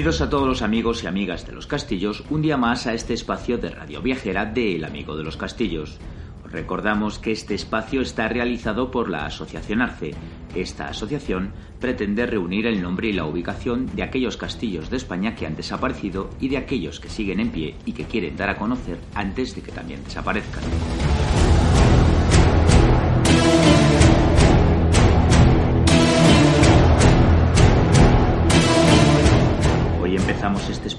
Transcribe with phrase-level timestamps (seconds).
[0.00, 3.12] Bienvenidos a todos los amigos y amigas de los castillos, un día más a este
[3.12, 5.98] espacio de Radio Viajera de El Amigo de los Castillos.
[6.42, 10.12] Os recordamos que este espacio está realizado por la Asociación Arce.
[10.54, 15.44] Esta asociación pretende reunir el nombre y la ubicación de aquellos castillos de España que
[15.46, 18.96] han desaparecido y de aquellos que siguen en pie y que quieren dar a conocer
[19.14, 20.62] antes de que también desaparezcan.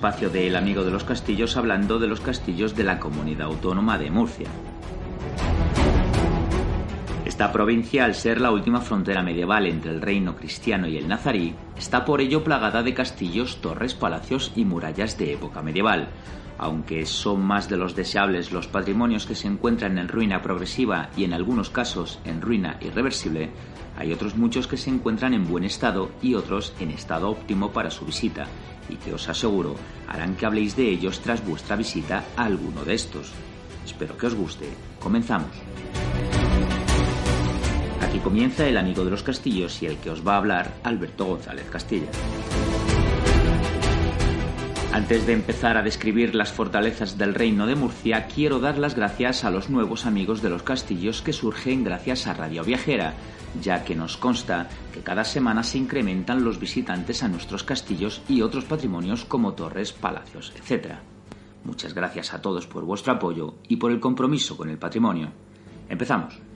[0.02, 4.00] Espacio de El Amigo de los Castillos hablando de los castillos de la Comunidad Autónoma
[4.00, 4.48] de Murcia.
[7.24, 11.54] Esta provincia, al ser la última frontera medieval entre el reino cristiano y el nazarí,
[11.78, 16.08] está por ello plagada de castillos, torres, palacios y murallas de época medieval.
[16.58, 21.26] Aunque son más de los deseables los patrimonios que se encuentran en ruina progresiva y
[21.26, 23.52] en algunos casos en ruina irreversible,
[24.00, 27.92] hay otros muchos que se encuentran en buen estado y otros en estado óptimo para
[27.92, 28.48] su visita,
[28.90, 29.76] y que os aseguro
[30.08, 33.32] harán que habléis de ellos tras vuestra visita a alguno de estos.
[33.86, 34.70] Espero que os guste.
[35.00, 35.52] Comenzamos.
[38.02, 41.26] Aquí comienza el amigo de los castillos y el que os va a hablar, Alberto
[41.26, 42.10] González Castilla.
[44.94, 49.46] Antes de empezar a describir las fortalezas del reino de Murcia, quiero dar las gracias
[49.46, 53.14] a los nuevos amigos de los castillos que surgen gracias a Radio Viajera,
[53.62, 58.42] ya que nos consta que cada semana se incrementan los visitantes a nuestros castillos y
[58.42, 60.96] otros patrimonios como torres, palacios, etc.
[61.64, 65.32] Muchas gracias a todos por vuestro apoyo y por el compromiso con el patrimonio.
[65.88, 66.51] Empezamos.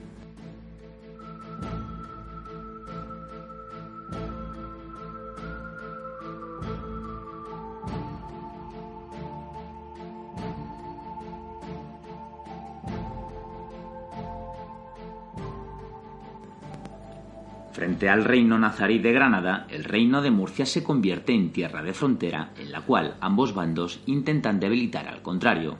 [17.76, 21.92] Frente al reino nazarí de Granada, el reino de Murcia se convierte en tierra de
[21.92, 25.76] frontera en la cual ambos bandos intentan debilitar al contrario.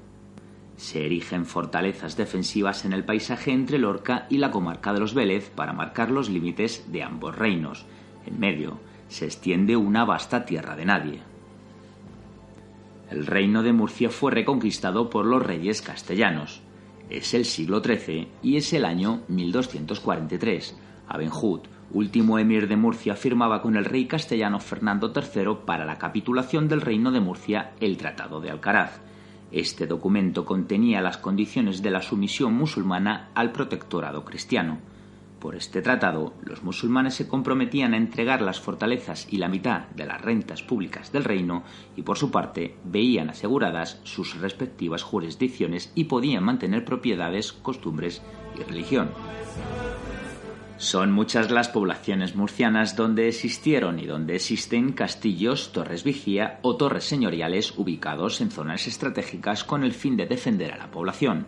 [0.77, 5.49] Se erigen fortalezas defensivas en el paisaje entre Lorca y la comarca de los Vélez
[5.49, 7.87] para marcar los límites de ambos reinos.
[8.27, 11.21] En medio se extiende una vasta tierra de nadie.
[13.11, 16.61] El reino de Murcia fue reconquistado por los reyes castellanos.
[17.09, 20.77] Es el siglo XIII y es el año 1243.
[21.09, 26.69] Abenhut, último emir de Murcia, firmaba con el rey castellano Fernando III para la capitulación
[26.69, 29.01] del reino de Murcia el Tratado de Alcaraz.
[29.53, 34.79] Este documento contenía las condiciones de la sumisión musulmana al protectorado cristiano.
[35.39, 40.07] Por este tratado, los musulmanes se comprometían a entregar las fortalezas y la mitad de
[40.07, 41.63] las rentas públicas del reino
[41.95, 48.23] y por su parte veían aseguradas sus respectivas jurisdicciones y podían mantener propiedades, costumbres
[48.59, 49.11] y religión.
[50.79, 57.05] Son muchas las poblaciones murcianas donde existieron y donde existen castillos, torres vigía o torres
[57.05, 61.47] señoriales ubicados en zonas estratégicas con el fin de defender a la población.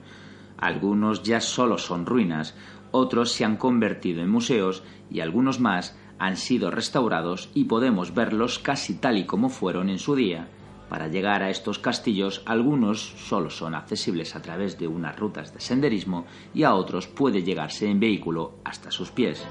[0.56, 2.56] Algunos ya solo son ruinas,
[2.90, 8.58] otros se han convertido en museos y algunos más han sido restaurados y podemos verlos
[8.58, 10.48] casi tal y como fueron en su día.
[10.88, 15.60] Para llegar a estos castillos, algunos solo son accesibles a través de unas rutas de
[15.60, 19.44] senderismo y a otros puede llegarse en vehículo hasta sus pies.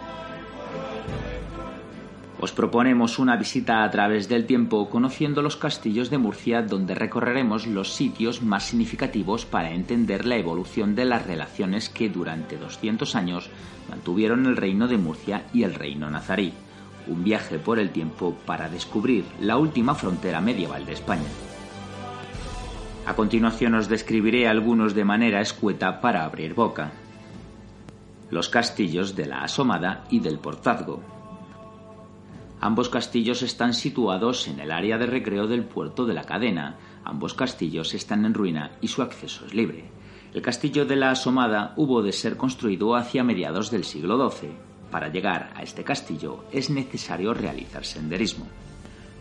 [2.39, 7.65] Os proponemos una visita a través del tiempo conociendo los castillos de Murcia donde recorreremos
[7.65, 13.49] los sitios más significativos para entender la evolución de las relaciones que durante 200 años
[13.89, 16.53] mantuvieron el reino de Murcia y el reino nazarí
[17.07, 21.27] un viaje por el tiempo para descubrir la última frontera medieval de España.
[23.05, 26.91] A continuación os describiré algunos de manera escueta para abrir boca.
[28.29, 31.01] Los castillos de la Asomada y del Portazgo.
[32.59, 36.75] Ambos castillos están situados en el área de recreo del puerto de la cadena.
[37.05, 39.85] Ambos castillos están en ruina y su acceso es libre.
[40.33, 44.66] El castillo de la Asomada hubo de ser construido hacia mediados del siglo XII.
[44.91, 48.47] Para llegar a este castillo es necesario realizar senderismo.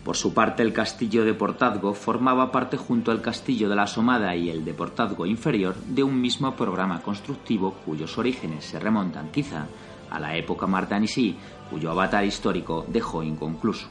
[0.05, 4.37] Por su parte, el castillo de Portazgo formaba parte junto al castillo de la Asomada
[4.37, 9.67] y el de Portazgo inferior de un mismo programa constructivo cuyos orígenes se remontan quizá
[10.09, 11.37] a la época martanisí,
[11.69, 13.89] cuyo avatar histórico dejó inconcluso.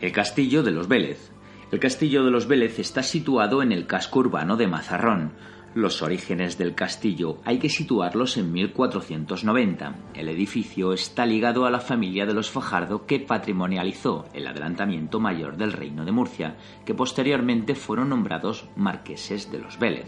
[0.00, 1.32] El castillo de los Vélez.
[1.72, 5.32] El castillo de los Vélez está situado en el casco urbano de Mazarrón,
[5.76, 9.94] los orígenes del castillo hay que situarlos en 1490.
[10.14, 15.58] El edificio está ligado a la familia de los Fajardo que patrimonializó el adelantamiento mayor
[15.58, 16.56] del reino de Murcia,
[16.86, 20.06] que posteriormente fueron nombrados marqueses de los Vélez.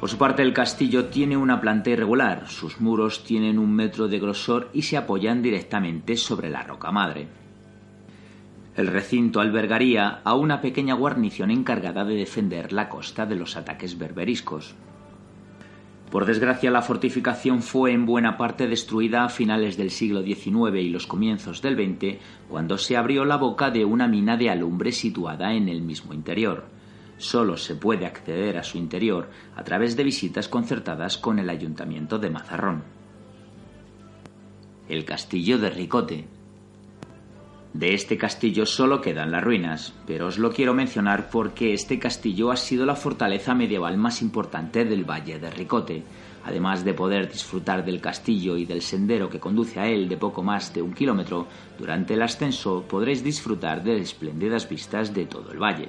[0.00, 4.20] Por su parte, el castillo tiene una planta irregular, sus muros tienen un metro de
[4.20, 7.43] grosor y se apoyan directamente sobre la roca madre.
[8.76, 13.98] El recinto albergaría a una pequeña guarnición encargada de defender la costa de los ataques
[13.98, 14.74] berberiscos.
[16.10, 20.88] Por desgracia, la fortificación fue en buena parte destruida a finales del siglo XIX y
[20.88, 22.18] los comienzos del XX,
[22.48, 26.66] cuando se abrió la boca de una mina de alumbre situada en el mismo interior.
[27.16, 32.18] Solo se puede acceder a su interior a través de visitas concertadas con el ayuntamiento
[32.18, 32.82] de Mazarrón.
[34.88, 36.26] El castillo de Ricote,
[37.74, 42.52] de este castillo solo quedan las ruinas, pero os lo quiero mencionar porque este castillo
[42.52, 46.04] ha sido la fortaleza medieval más importante del Valle de Ricote.
[46.44, 50.40] Además de poder disfrutar del castillo y del sendero que conduce a él de poco
[50.44, 55.60] más de un kilómetro, durante el ascenso podréis disfrutar de espléndidas vistas de todo el
[55.60, 55.88] valle.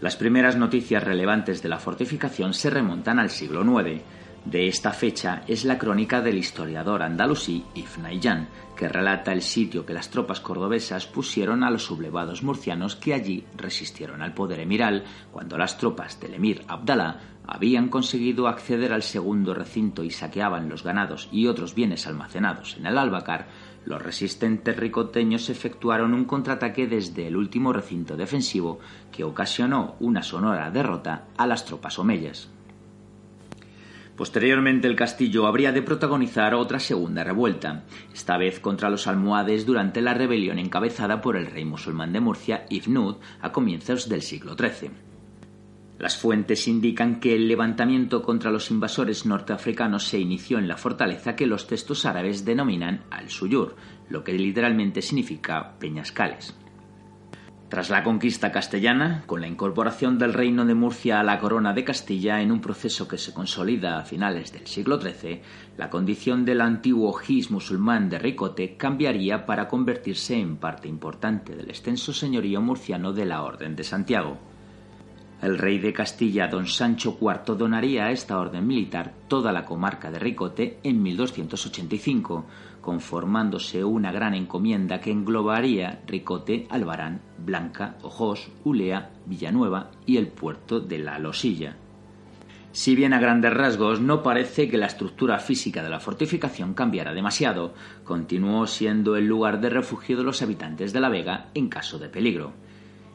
[0.00, 4.02] Las primeras noticias relevantes de la fortificación se remontan al siglo IX,
[4.46, 9.94] de esta fecha es la crónica del historiador andalusí Ifnayyan, que relata el sitio que
[9.94, 15.58] las tropas cordobesas pusieron a los sublevados murcianos que allí resistieron al poder emiral cuando
[15.58, 21.28] las tropas del emir Abdalá habían conseguido acceder al segundo recinto y saqueaban los ganados
[21.32, 23.46] y otros bienes almacenados en el Albacar,
[23.84, 28.80] los resistentes ricoteños efectuaron un contraataque desde el último recinto defensivo
[29.12, 32.55] que ocasionó una sonora derrota a las tropas omeyas.
[34.16, 37.84] Posteriormente el castillo habría de protagonizar otra segunda revuelta,
[38.14, 42.64] esta vez contra los almohades durante la rebelión encabezada por el rey musulmán de Murcia,
[42.70, 44.90] Ibn a comienzos del siglo XIII.
[45.98, 51.36] Las fuentes indican que el levantamiento contra los invasores norteafricanos se inició en la fortaleza
[51.36, 53.76] que los textos árabes denominan al-Suyur,
[54.08, 56.54] lo que literalmente significa peñascales.
[57.68, 61.82] Tras la conquista castellana, con la incorporación del reino de Murcia a la corona de
[61.82, 65.40] Castilla en un proceso que se consolida a finales del siglo XIII,
[65.76, 71.68] la condición del antiguo gis musulmán de Ricote cambiaría para convertirse en parte importante del
[71.68, 74.38] extenso señorío murciano de la Orden de Santiago.
[75.42, 80.10] El rey de Castilla, don Sancho IV, donaría a esta orden militar toda la comarca
[80.10, 82.46] de Ricote en 1285,
[82.86, 90.78] conformándose una gran encomienda que englobaría Ricote, Albarán, Blanca, Ojos, Ulea, Villanueva y el puerto
[90.78, 91.74] de La Losilla.
[92.70, 97.12] Si bien a grandes rasgos no parece que la estructura física de la fortificación cambiara
[97.12, 97.74] demasiado,
[98.04, 102.08] continuó siendo el lugar de refugio de los habitantes de la Vega en caso de
[102.08, 102.52] peligro.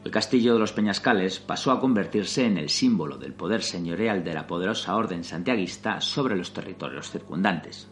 [0.04, 4.34] El castillo de los Peñascales pasó a convertirse en el símbolo del poder señorial de
[4.34, 7.88] la poderosa orden santiaguista sobre los territorios circundantes.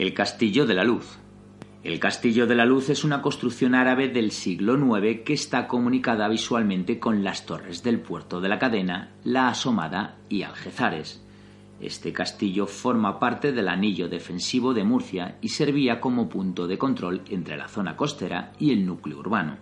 [0.00, 1.18] El Castillo de la Luz.
[1.84, 6.26] El Castillo de la Luz es una construcción árabe del siglo IX que está comunicada
[6.26, 11.22] visualmente con las torres del puerto de la cadena, la Asomada y Algezares.
[11.82, 17.20] Este castillo forma parte del anillo defensivo de Murcia y servía como punto de control
[17.28, 19.58] entre la zona costera y el núcleo urbano.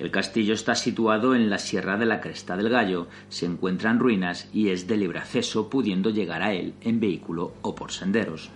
[0.00, 4.00] El castillo está situado en la Sierra de la Cresta del Gallo, se encuentra en
[4.00, 8.50] ruinas y es de libre acceso pudiendo llegar a él en vehículo o por senderos.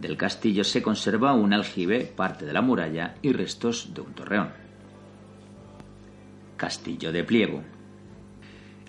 [0.00, 4.48] Del castillo se conserva un aljibe, parte de la muralla y restos de un torreón.
[6.56, 7.62] Castillo de Pliego.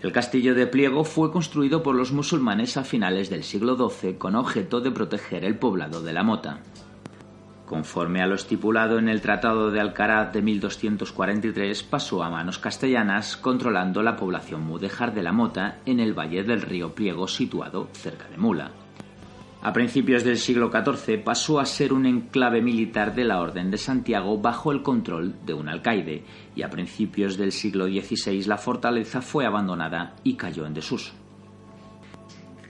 [0.01, 4.35] El castillo de Pliego fue construido por los musulmanes a finales del siglo XII con
[4.35, 6.59] objeto de proteger el poblado de la Mota.
[7.65, 13.35] Conforme a lo estipulado en el Tratado de Alcaraz de 1243, pasó a manos castellanas,
[13.35, 18.27] controlando la población mudéjar de la Mota en el valle del río Pliego situado cerca
[18.29, 18.71] de Mula.
[19.63, 23.77] A principios del siglo XIV pasó a ser un enclave militar de la Orden de
[23.77, 26.23] Santiago bajo el control de un alcaide,
[26.55, 31.13] y a principios del siglo XVI la fortaleza fue abandonada y cayó en desuso.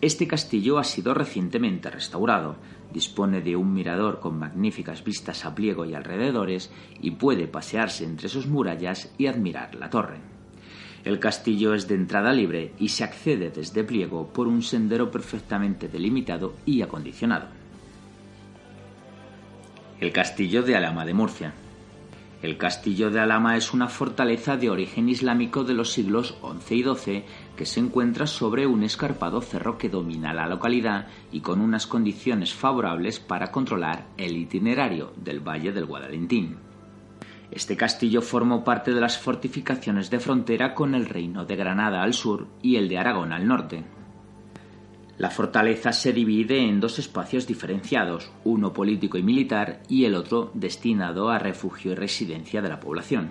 [0.01, 2.57] Este castillo ha sido recientemente restaurado,
[2.91, 8.27] dispone de un mirador con magníficas vistas a Pliego y alrededores y puede pasearse entre
[8.27, 10.30] sus murallas y admirar la torre.
[11.03, 15.87] El castillo es de entrada libre y se accede desde Pliego por un sendero perfectamente
[15.87, 17.47] delimitado y acondicionado.
[19.99, 21.53] El castillo de Alama de Murcia.
[22.43, 26.83] El castillo de Alama es una fortaleza de origen islámico de los siglos XI y
[26.83, 27.23] XII
[27.55, 32.53] que se encuentra sobre un escarpado cerro que domina la localidad y con unas condiciones
[32.53, 36.70] favorables para controlar el itinerario del Valle del Guadalentín.
[37.51, 42.13] Este castillo formó parte de las fortificaciones de frontera con el reino de Granada al
[42.13, 43.83] sur y el de Aragón al norte.
[45.17, 50.51] La fortaleza se divide en dos espacios diferenciados, uno político y militar y el otro
[50.53, 53.29] destinado a refugio y residencia de la población.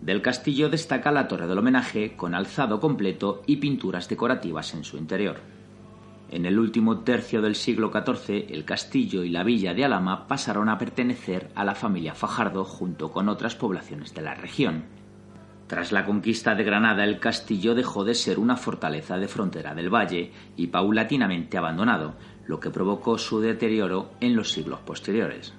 [0.00, 4.98] Del castillo destaca la torre del homenaje con alzado completo y pinturas decorativas en su
[4.98, 5.40] interior.
[6.32, 10.68] En el último tercio del siglo XIV, el castillo y la villa de Alama pasaron
[10.68, 14.84] a pertenecer a la familia Fajardo junto con otras poblaciones de la región.
[15.66, 19.92] Tras la conquista de Granada, el castillo dejó de ser una fortaleza de frontera del
[19.92, 22.14] valle y paulatinamente abandonado,
[22.46, 25.52] lo que provocó su deterioro en los siglos posteriores.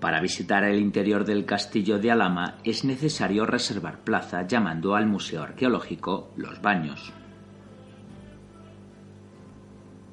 [0.00, 5.42] Para visitar el interior del castillo de Alama es necesario reservar plaza llamando al Museo
[5.42, 7.12] Arqueológico Los Baños.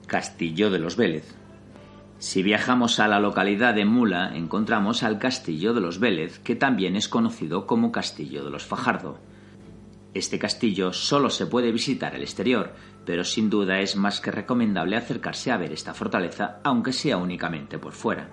[0.10, 1.36] Castillo de los Vélez.
[2.18, 6.98] Si viajamos a la localidad de Mula, encontramos al Castillo de los Vélez, que también
[6.98, 9.20] es conocido como Castillo de los Fajardo.
[10.13, 12.74] Este castillo solo se puede visitar el exterior,
[13.06, 17.78] pero sin duda es más que recomendable acercarse a ver esta fortaleza, aunque sea únicamente
[17.78, 18.30] por fuera.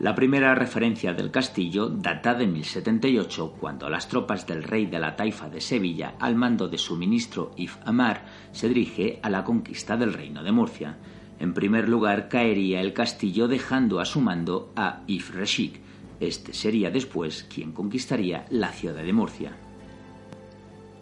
[0.00, 5.16] La primera referencia del castillo data de 1078, cuando las tropas del rey de la
[5.16, 9.96] taifa de Sevilla, al mando de su ministro If Amar, se dirige a la conquista
[9.96, 10.98] del reino de Murcia.
[11.40, 15.80] En primer lugar caería el castillo dejando a su mando a If Reshik.
[16.20, 19.56] Este sería después quien conquistaría la ciudad de Murcia.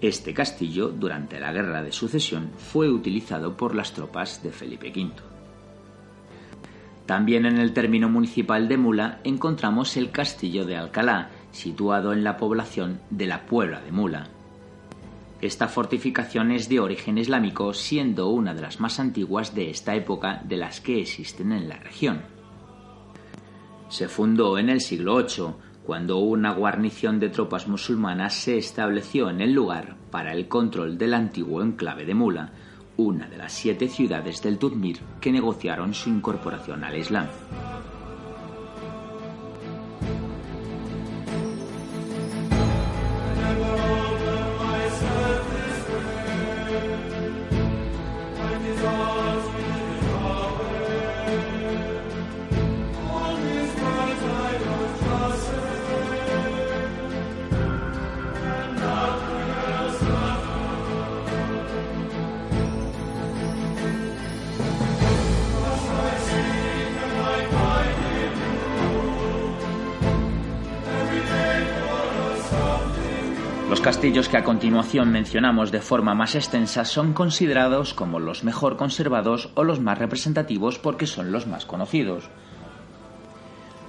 [0.00, 5.36] Este castillo, durante la Guerra de Sucesión, fue utilizado por las tropas de Felipe V.
[7.06, 12.36] También en el término municipal de Mula encontramos el castillo de Alcalá, situado en la
[12.36, 14.28] población de la Puebla de Mula.
[15.40, 20.42] Esta fortificación es de origen islámico, siendo una de las más antiguas de esta época
[20.44, 22.22] de las que existen en la región.
[23.88, 29.40] Se fundó en el siglo VIII, cuando una guarnición de tropas musulmanas se estableció en
[29.40, 32.52] el lugar para el control del antiguo enclave de Mula,
[32.96, 37.28] una de las siete ciudades del Tudmir que negociaron su incorporación al Islam.
[74.56, 79.98] Continuación mencionamos de forma más extensa son considerados como los mejor conservados o los más
[79.98, 82.30] representativos porque son los más conocidos.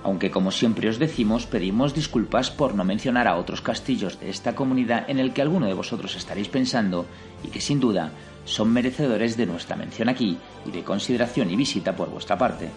[0.04, 4.56] Aunque como siempre os decimos, pedimos disculpas por no mencionar a otros castillos de esta
[4.56, 7.06] comunidad en el que alguno de vosotros estaréis pensando
[7.46, 8.12] y que sin duda
[8.44, 12.70] son merecedores de nuestra mención aquí y de consideración y visita por vuestra parte.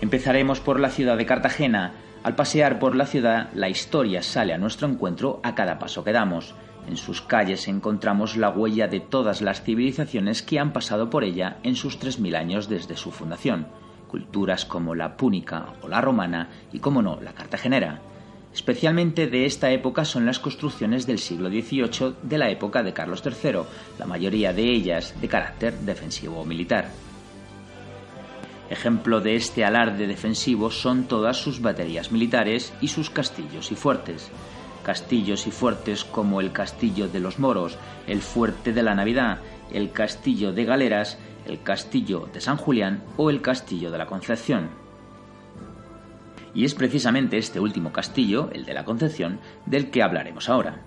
[0.00, 1.92] Empezaremos por la ciudad de Cartagena,
[2.22, 6.12] al pasear por la ciudad, la historia sale a nuestro encuentro a cada paso que
[6.12, 6.54] damos.
[6.86, 11.58] En sus calles encontramos la huella de todas las civilizaciones que han pasado por ella
[11.64, 13.66] en sus 3.000 años desde su fundación.
[14.06, 18.00] Culturas como la púnica o la romana y, como no, la cartagenera.
[18.54, 23.22] Especialmente de esta época son las construcciones del siglo XVIII de la época de Carlos
[23.24, 23.62] III,
[23.98, 26.86] la mayoría de ellas de carácter defensivo o militar.
[28.72, 34.30] Ejemplo de este alarde defensivo son todas sus baterías militares y sus castillos y fuertes.
[34.82, 37.76] Castillos y fuertes como el Castillo de los Moros,
[38.06, 43.28] el Fuerte de la Navidad, el Castillo de Galeras, el Castillo de San Julián o
[43.28, 44.70] el Castillo de la Concepción.
[46.54, 50.80] Y es precisamente este último castillo, el de la Concepción, del que hablaremos ahora.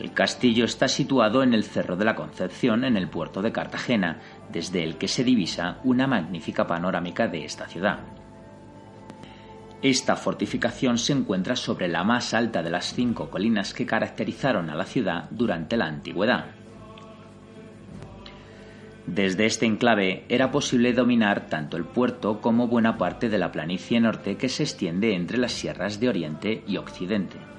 [0.00, 4.20] El castillo está situado en el Cerro de la Concepción, en el puerto de Cartagena,
[4.52, 8.00] desde el que se divisa una magnífica panorámica de esta ciudad.
[9.82, 14.74] Esta fortificación se encuentra sobre la más alta de las cinco colinas que caracterizaron a
[14.74, 16.46] la ciudad durante la antigüedad.
[19.06, 24.00] Desde este enclave era posible dominar tanto el puerto como buena parte de la planicie
[24.00, 27.55] norte que se extiende entre las sierras de Oriente y Occidente.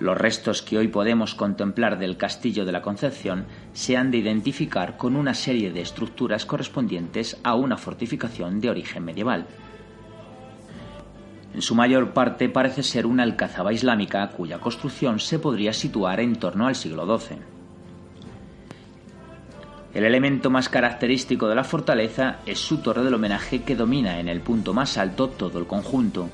[0.00, 4.96] Los restos que hoy podemos contemplar del castillo de la Concepción se han de identificar
[4.96, 9.46] con una serie de estructuras correspondientes a una fortificación de origen medieval.
[11.52, 16.36] En su mayor parte parece ser una alcazaba islámica cuya construcción se podría situar en
[16.36, 17.38] torno al siglo XII.
[19.94, 24.28] El elemento más característico de la fortaleza es su torre del homenaje que domina en
[24.28, 26.28] el punto más alto todo el conjunto.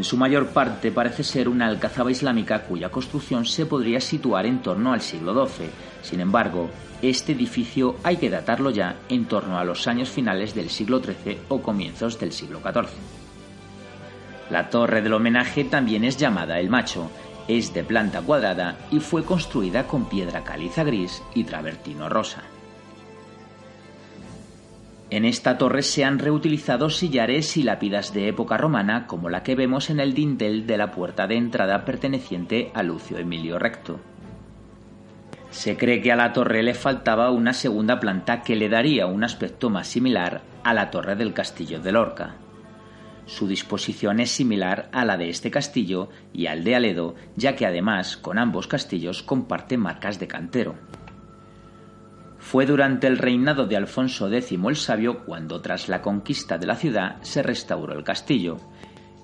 [0.00, 4.62] En su mayor parte parece ser una alcazaba islámica cuya construcción se podría situar en
[4.62, 5.68] torno al siglo XII.
[6.00, 6.70] Sin embargo,
[7.02, 11.40] este edificio hay que datarlo ya en torno a los años finales del siglo XIII
[11.50, 12.88] o comienzos del siglo XIV.
[14.48, 17.10] La torre del homenaje también es llamada El Macho,
[17.46, 22.42] es de planta cuadrada y fue construida con piedra caliza gris y travertino rosa.
[25.10, 29.56] En esta torre se han reutilizado sillares y lápidas de época romana como la que
[29.56, 33.98] vemos en el dintel de la puerta de entrada perteneciente a Lucio Emilio Recto.
[35.50, 39.24] Se cree que a la torre le faltaba una segunda planta que le daría un
[39.24, 42.36] aspecto más similar a la torre del castillo de Lorca.
[43.26, 47.66] Su disposición es similar a la de este castillo y al de Aledo, ya que
[47.66, 50.76] además con ambos castillos comparte marcas de cantero.
[52.50, 56.74] Fue durante el reinado de Alfonso X el Sabio cuando tras la conquista de la
[56.74, 58.56] ciudad se restauró el castillo.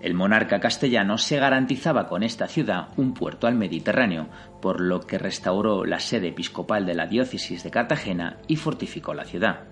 [0.00, 4.28] El monarca castellano se garantizaba con esta ciudad un puerto al Mediterráneo,
[4.62, 9.24] por lo que restauró la sede episcopal de la diócesis de Cartagena y fortificó la
[9.24, 9.64] ciudad.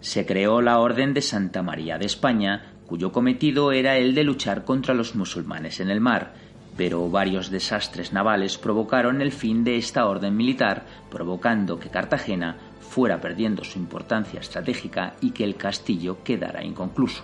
[0.00, 4.64] Se creó la Orden de Santa María de España, cuyo cometido era el de luchar
[4.64, 6.32] contra los musulmanes en el mar,
[6.80, 13.20] pero varios desastres navales provocaron el fin de esta orden militar, provocando que Cartagena fuera
[13.20, 17.22] perdiendo su importancia estratégica y que el castillo quedara inconcluso.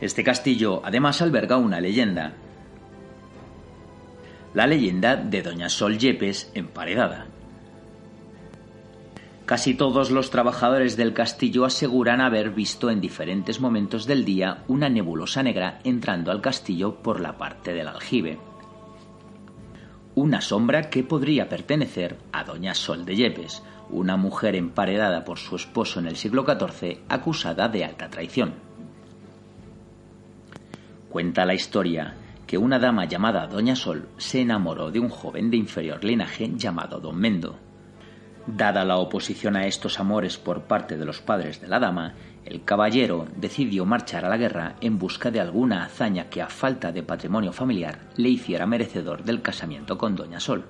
[0.00, 2.32] Este castillo además alberga una leyenda,
[4.54, 7.26] la leyenda de Doña Sol Yepes emparedada.
[9.52, 14.88] Casi todos los trabajadores del castillo aseguran haber visto en diferentes momentos del día una
[14.88, 18.38] nebulosa negra entrando al castillo por la parte del aljibe.
[20.14, 25.56] Una sombra que podría pertenecer a Doña Sol de Yepes, una mujer emparedada por su
[25.56, 28.54] esposo en el siglo XIV acusada de alta traición.
[31.10, 32.14] Cuenta la historia
[32.46, 37.00] que una dama llamada Doña Sol se enamoró de un joven de inferior linaje llamado
[37.00, 37.71] Don Mendo.
[38.46, 42.64] Dada la oposición a estos amores por parte de los padres de la dama, el
[42.64, 47.04] caballero decidió marchar a la guerra en busca de alguna hazaña que a falta de
[47.04, 50.64] patrimonio familiar le hiciera merecedor del casamiento con Doña Sol.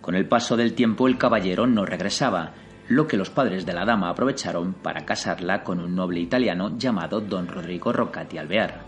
[0.00, 2.52] Con el paso del tiempo el caballero no regresaba,
[2.88, 7.20] lo que los padres de la dama aprovecharon para casarla con un noble italiano llamado
[7.20, 8.83] don Rodrigo Roccati Alvear.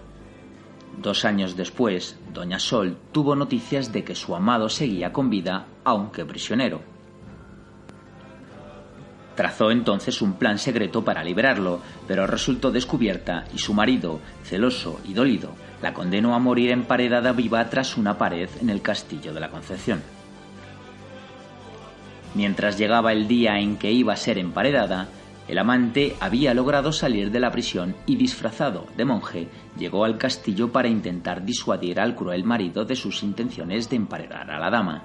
[0.97, 6.25] Dos años después, Doña Sol tuvo noticias de que su amado seguía con vida, aunque
[6.25, 6.81] prisionero.
[9.35, 15.13] Trazó entonces un plan secreto para liberarlo, pero resultó descubierta y su marido, celoso y
[15.13, 15.51] dolido,
[15.83, 20.03] la condenó a morir emparedada viva tras una pared en el castillo de la Concepción.
[22.35, 25.09] Mientras llegaba el día en que iba a ser emparedada,
[25.49, 30.73] el amante había logrado salir de la prisión y disfrazado de monje llegó al castillo
[30.73, 35.05] para intentar disuadir al cruel marido de sus intenciones de emparedar a la dama.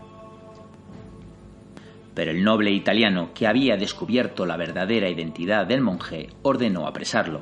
[2.16, 7.42] Pero el noble italiano, que había descubierto la verdadera identidad del monje, ordenó apresarlo.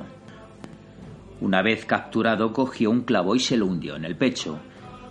[1.40, 4.58] Una vez capturado cogió un clavo y se lo hundió en el pecho,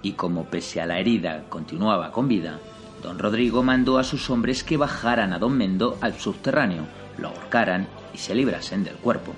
[0.02, 2.60] y como pese a la herida continuaba con vida,
[3.02, 6.88] don Rodrigo mandó a sus hombres que bajaran a don Mendo al subterráneo,
[7.20, 9.34] lo ahorcaran y se librasen del cuerpo.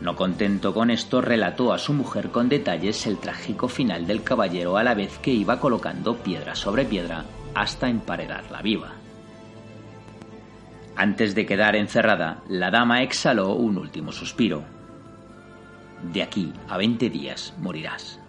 [0.00, 4.76] No contento con esto, relató a su mujer con detalles el trágico final del caballero
[4.76, 8.92] a la vez que iba colocando piedra sobre piedra hasta emparedarla viva.
[10.94, 14.62] Antes de quedar encerrada, la dama exhaló un último suspiro.
[16.12, 18.20] De aquí a veinte días morirás.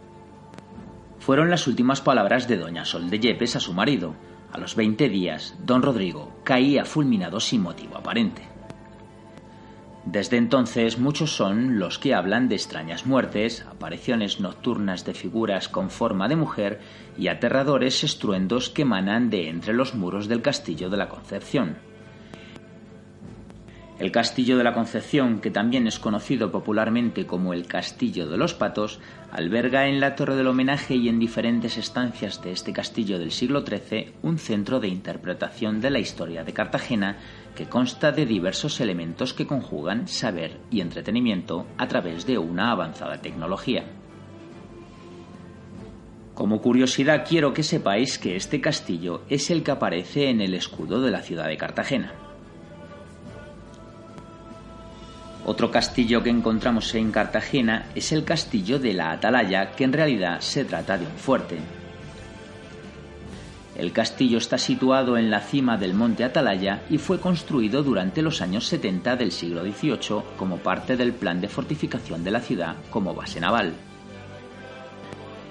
[1.20, 4.16] Fueron las últimas palabras de doña Sol de Yepes a su marido,
[4.52, 8.42] a los 20 días, don Rodrigo caía fulminado sin motivo aparente.
[10.06, 15.92] Desde entonces muchos son los que hablan de extrañas muertes, apariciones nocturnas de figuras con
[15.92, 16.80] forma de mujer
[17.18, 21.89] y aterradores estruendos que emanan de entre los muros del castillo de la Concepción.
[24.00, 28.54] El Castillo de la Concepción, que también es conocido popularmente como el Castillo de los
[28.54, 33.32] Patos, alberga en la Torre del Homenaje y en diferentes estancias de este castillo del
[33.32, 37.18] siglo XIII un centro de interpretación de la historia de Cartagena
[37.58, 43.22] que consta de diversos elementos que conjugan saber y entretenimiento a través de una avanzada
[43.22, 43.84] tecnología.
[46.36, 51.02] Como curiosidad quiero que sepáis que este castillo es el que aparece en el escudo
[51.02, 52.29] de la ciudad de Cartagena.
[55.50, 60.42] Otro castillo que encontramos en Cartagena es el castillo de la Atalaya, que en realidad
[60.42, 61.58] se trata de un fuerte.
[63.76, 68.44] El castillo está situado en la cima del monte Atalaya y fue construido durante los
[68.44, 73.16] años 70 del siglo XVIII como parte del plan de fortificación de la ciudad como
[73.16, 73.74] base naval.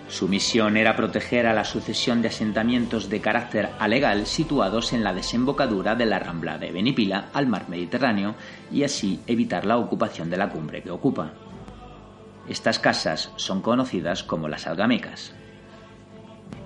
[0.08, 5.12] Su misión era proteger a la sucesión de asentamientos de carácter alegal situados en la
[5.12, 8.34] desembocadura de la rambla de Benipila al mar Mediterráneo
[8.72, 11.32] y así evitar la ocupación de la cumbre que ocupa.
[12.48, 15.34] Estas casas son conocidas como las algamecas.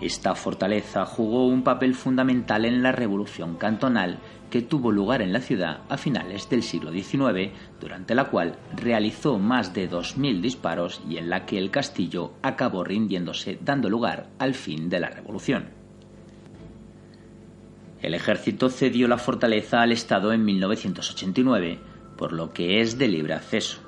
[0.00, 4.20] Esta fortaleza jugó un papel fundamental en la revolución cantonal
[4.52, 9.38] que tuvo lugar en la ciudad a finales del siglo XIX, durante la cual realizó
[9.38, 14.52] más de 2.000 disparos y en la que el castillo acabó rindiéndose dando lugar al
[14.52, 15.70] fin de la revolución.
[18.02, 21.78] El ejército cedió la fortaleza al Estado en 1989,
[22.18, 23.80] por lo que es de libre acceso.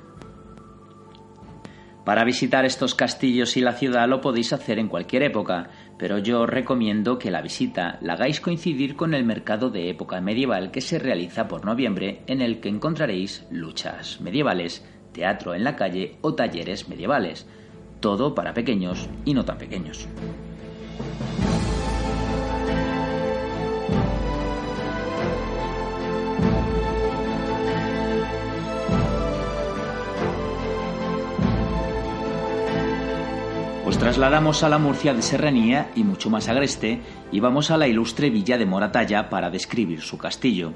[2.05, 6.45] Para visitar estos castillos y la ciudad lo podéis hacer en cualquier época, pero yo
[6.45, 10.99] recomiendo que la visita la hagáis coincidir con el mercado de época medieval que se
[10.99, 16.89] realiza por noviembre, en el que encontraréis luchas medievales, teatro en la calle o talleres
[16.89, 17.47] medievales.
[18.01, 20.07] Todo para pequeños y no tan pequeños.
[33.95, 36.99] Os trasladamos a la Murcia de Serranía y mucho más agreste
[37.31, 40.73] y vamos a la ilustre villa de Moratalla para describir su castillo.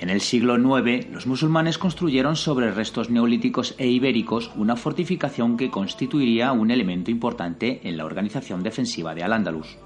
[0.00, 5.70] En el siglo IX, los musulmanes construyeron sobre restos neolíticos e ibéricos una fortificación que
[5.70, 9.76] constituiría un elemento importante en la organización defensiva de Al-Ándalus.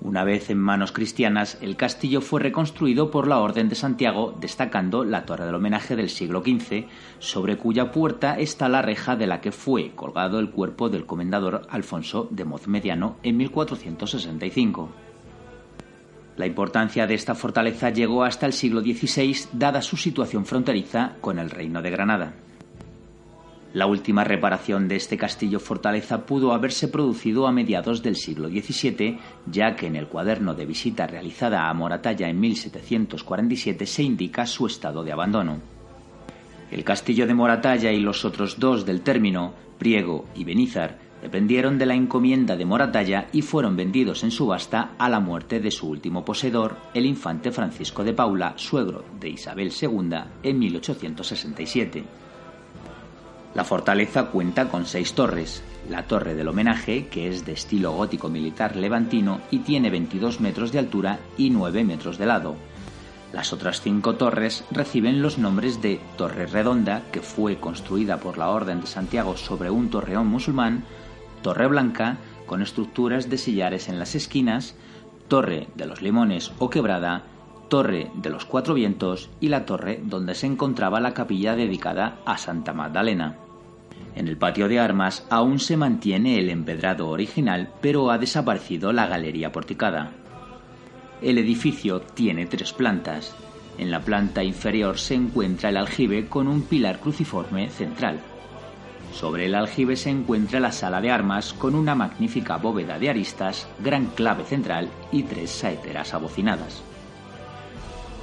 [0.00, 5.04] Una vez en manos cristianas, el castillo fue reconstruido por la Orden de Santiago, destacando
[5.04, 6.86] la torre del homenaje del siglo XV,
[7.18, 11.66] sobre cuya puerta está la reja de la que fue colgado el cuerpo del comendador
[11.68, 14.88] Alfonso de Mozmediano en 1465.
[16.36, 21.40] La importancia de esta fortaleza llegó hasta el siglo XVI, dada su situación fronteriza con
[21.40, 22.34] el Reino de Granada.
[23.74, 29.18] La última reparación de este castillo fortaleza pudo haberse producido a mediados del siglo XVII,
[29.46, 34.66] ya que en el cuaderno de visita realizada a Moratalla en 1747 se indica su
[34.66, 35.60] estado de abandono.
[36.70, 41.86] El castillo de Moratalla y los otros dos del término, Priego y Benizar, dependieron de
[41.86, 46.24] la encomienda de Moratalla y fueron vendidos en subasta a la muerte de su último
[46.24, 50.10] poseedor, el infante Francisco de Paula, suegro de Isabel II,
[50.42, 52.27] en 1867.
[53.54, 55.62] La fortaleza cuenta con seis torres.
[55.88, 60.70] La torre del homenaje, que es de estilo gótico militar levantino y tiene 22 metros
[60.70, 62.56] de altura y 9 metros de lado.
[63.32, 68.48] Las otras cinco torres reciben los nombres de Torre Redonda, que fue construida por la
[68.48, 70.84] Orden de Santiago sobre un torreón musulmán,
[71.42, 74.74] Torre Blanca, con estructuras de sillares en las esquinas,
[75.28, 77.24] Torre de los Limones o Quebrada,
[77.68, 82.38] Torre de los Cuatro Vientos y la torre donde se encontraba la capilla dedicada a
[82.38, 83.36] Santa Magdalena.
[84.14, 89.06] En el patio de armas aún se mantiene el empedrado original, pero ha desaparecido la
[89.06, 90.12] galería porticada.
[91.20, 93.36] El edificio tiene tres plantas.
[93.76, 98.20] En la planta inferior se encuentra el aljibe con un pilar cruciforme central.
[99.12, 103.68] Sobre el aljibe se encuentra la sala de armas con una magnífica bóveda de aristas,
[103.78, 106.87] gran clave central y tres saeteras abocinadas.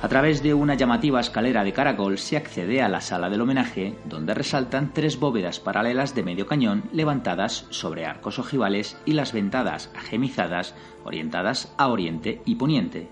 [0.06, 3.96] A través de una llamativa escalera de caracol se accede a la sala del homenaje,
[4.06, 9.90] donde resaltan tres bóvedas paralelas de medio cañón levantadas sobre arcos ojivales y las ventadas
[9.96, 13.10] agemizadas orientadas a oriente y poniente.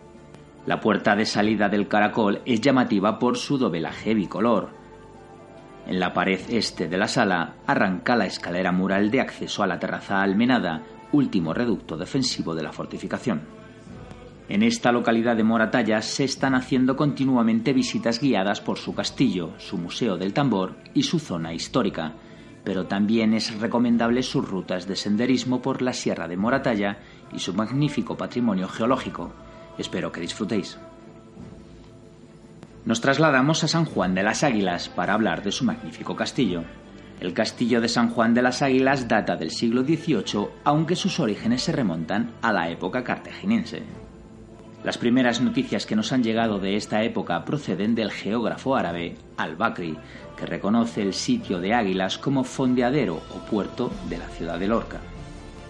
[0.68, 4.70] La puerta de salida del caracol es llamativa por su dobelaje bicolor.
[5.88, 9.80] En la pared este de la sala arranca la escalera mural de acceso a la
[9.80, 13.63] terraza almenada, último reducto defensivo de la fortificación.
[14.50, 19.78] En esta localidad de Moratalla se están haciendo continuamente visitas guiadas por su castillo, su
[19.78, 22.14] museo del tambor y su zona histórica,
[22.66, 26.98] pero también es recomendable sus rutas de senderismo por la Sierra de Moratalla
[27.34, 29.34] y su magnífico patrimonio geológico.
[29.78, 30.78] Espero que disfrutéis.
[32.86, 36.64] Nos trasladamos a San Juan de las Águilas para hablar de su magnífico castillo.
[37.22, 41.64] El castillo de San Juan de las Águilas data del siglo XVIII, aunque sus orígenes
[41.64, 43.84] se remontan a la época cartaginense.
[44.84, 49.98] Las primeras noticias que nos han llegado de esta época proceden del geógrafo árabe al-Bakri,
[50.38, 55.00] que reconoce el sitio de Águilas como fondeadero o puerto de la ciudad de Lorca.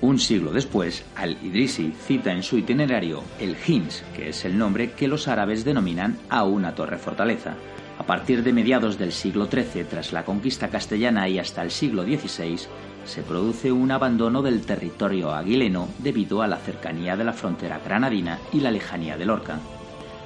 [0.02, 5.08] Un siglo después, al-Idrisi cita en su itinerario el Hins, que es el nombre que
[5.08, 7.54] los árabes denominan a una torre fortaleza.
[8.00, 12.04] A partir de mediados del siglo XIII, tras la conquista castellana y hasta el siglo
[12.04, 12.68] XVI,
[13.06, 18.40] se produce un abandono del territorio aguileno debido a la cercanía de la frontera granadina
[18.52, 19.60] y la lejanía de Lorca.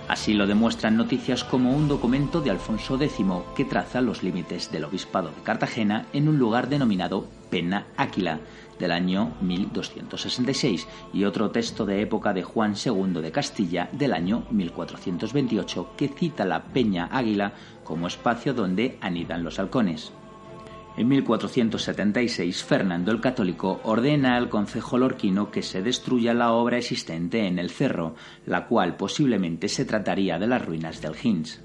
[0.08, 3.18] Así lo demuestran noticias como un documento de Alfonso X
[3.56, 8.40] que traza los límites del obispado de Cartagena en un lugar denominado Pena Áquila
[8.80, 14.46] del año 1266 y otro texto de época de Juan II de Castilla del año
[14.52, 20.14] 1428 que cita la Peña Águila como espacio donde anidan los halcones.
[20.98, 27.46] En 1476, Fernando el Católico ordena al concejo lorquino que se destruya la obra existente
[27.46, 28.16] en el cerro,
[28.48, 31.62] la cual posiblemente se trataría de las ruinas del Hinz.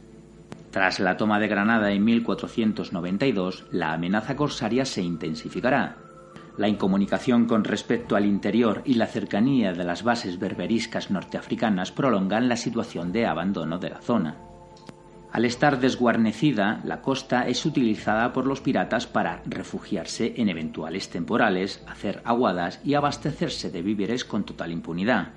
[0.71, 5.97] Tras la toma de Granada en 1492, la amenaza corsaria se intensificará.
[6.59, 12.51] La incomunicación con respecto al interior y la cercanía de las bases berberiscas norteafricanas prolongan
[12.51, 14.52] la situación de abandono de la zona.
[15.33, 21.83] Al estar desguarnecida, la costa es utilizada por los piratas para refugiarse en eventuales temporales,
[21.89, 25.31] hacer aguadas y abastecerse de víveres con total impunidad.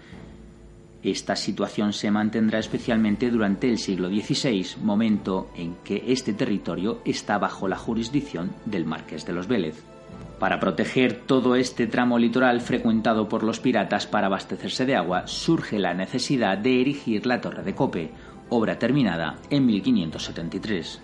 [1.01, 7.37] Esta situación se mantendrá especialmente durante el siglo XVI, momento en que este territorio está
[7.37, 9.94] bajo la jurisdicción del Marqués de los Vélez.
[10.39, 15.79] Para proteger todo este tramo litoral frecuentado por los piratas para abastecerse de agua, surge
[15.79, 18.11] la necesidad de erigir la Torre de Cope,
[18.49, 21.01] obra terminada en 1573.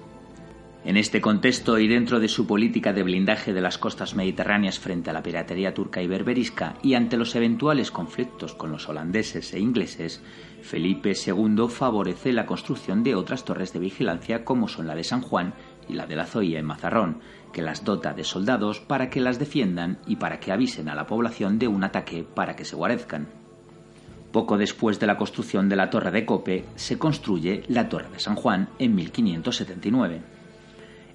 [0.84, 5.12] En este contexto y dentro de su política de blindaje de las costas mediterráneas frente
[5.12, 9.60] a la piratería turca y berberisca y ante los eventuales conflictos con los holandeses e
[9.60, 10.24] ingleses,
[10.64, 15.22] Felipe II favorece la construcción de otras torres de vigilancia como son la de San
[15.22, 15.54] Juan
[15.88, 17.20] y la de la Zoya en Mazarrón,
[17.52, 21.06] que las dota de soldados para que las defiendan y para que avisen a la
[21.06, 23.28] población de un ataque para que se guarezcan.
[24.32, 28.20] Poco después de la construcción de la Torre de Cope, se construye la Torre de
[28.20, 30.22] San Juan en 1579.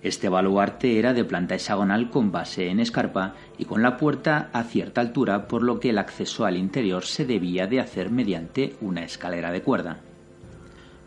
[0.03, 4.63] Este baluarte era de planta hexagonal con base en escarpa y con la puerta a
[4.65, 9.03] cierta altura, por lo que el acceso al interior se debía de hacer mediante una
[9.03, 10.01] escalera de cuerda.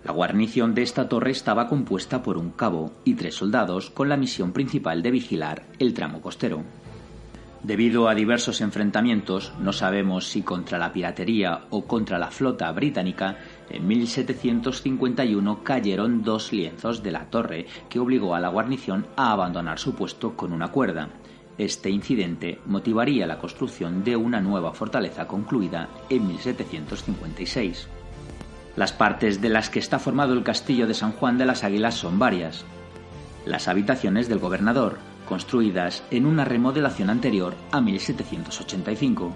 [0.03, 4.17] La guarnición de esta torre estaba compuesta por un cabo y tres soldados con la
[4.17, 6.63] misión principal de vigilar el tramo costero.
[7.63, 13.37] Debido a diversos enfrentamientos, no sabemos si contra la piratería o contra la flota británica,
[13.69, 19.77] en 1751 cayeron dos lienzos de la torre que obligó a la guarnición a abandonar
[19.77, 21.09] su puesto con una cuerda.
[21.57, 27.98] Este incidente motivaría la construcción de una nueva fortaleza concluida en 1756.
[28.75, 31.95] Las partes de las que está formado el castillo de San Juan de las Águilas
[31.95, 32.65] son varias.
[33.45, 39.31] Las habitaciones del gobernador, construidas en una remodelación anterior a 1785.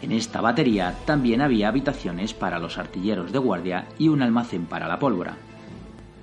[0.00, 4.88] En esta batería también había habitaciones para los artilleros de guardia y un almacén para
[4.88, 5.36] la pólvora.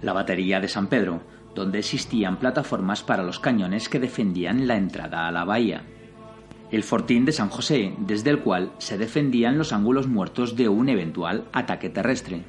[0.01, 1.21] La batería de San Pedro,
[1.55, 5.83] donde existían plataformas para los cañones que defendían la entrada a la bahía.
[6.71, 10.89] El fortín de San José, desde el cual se defendían los ángulos muertos de un
[10.89, 12.43] eventual ataque terrestre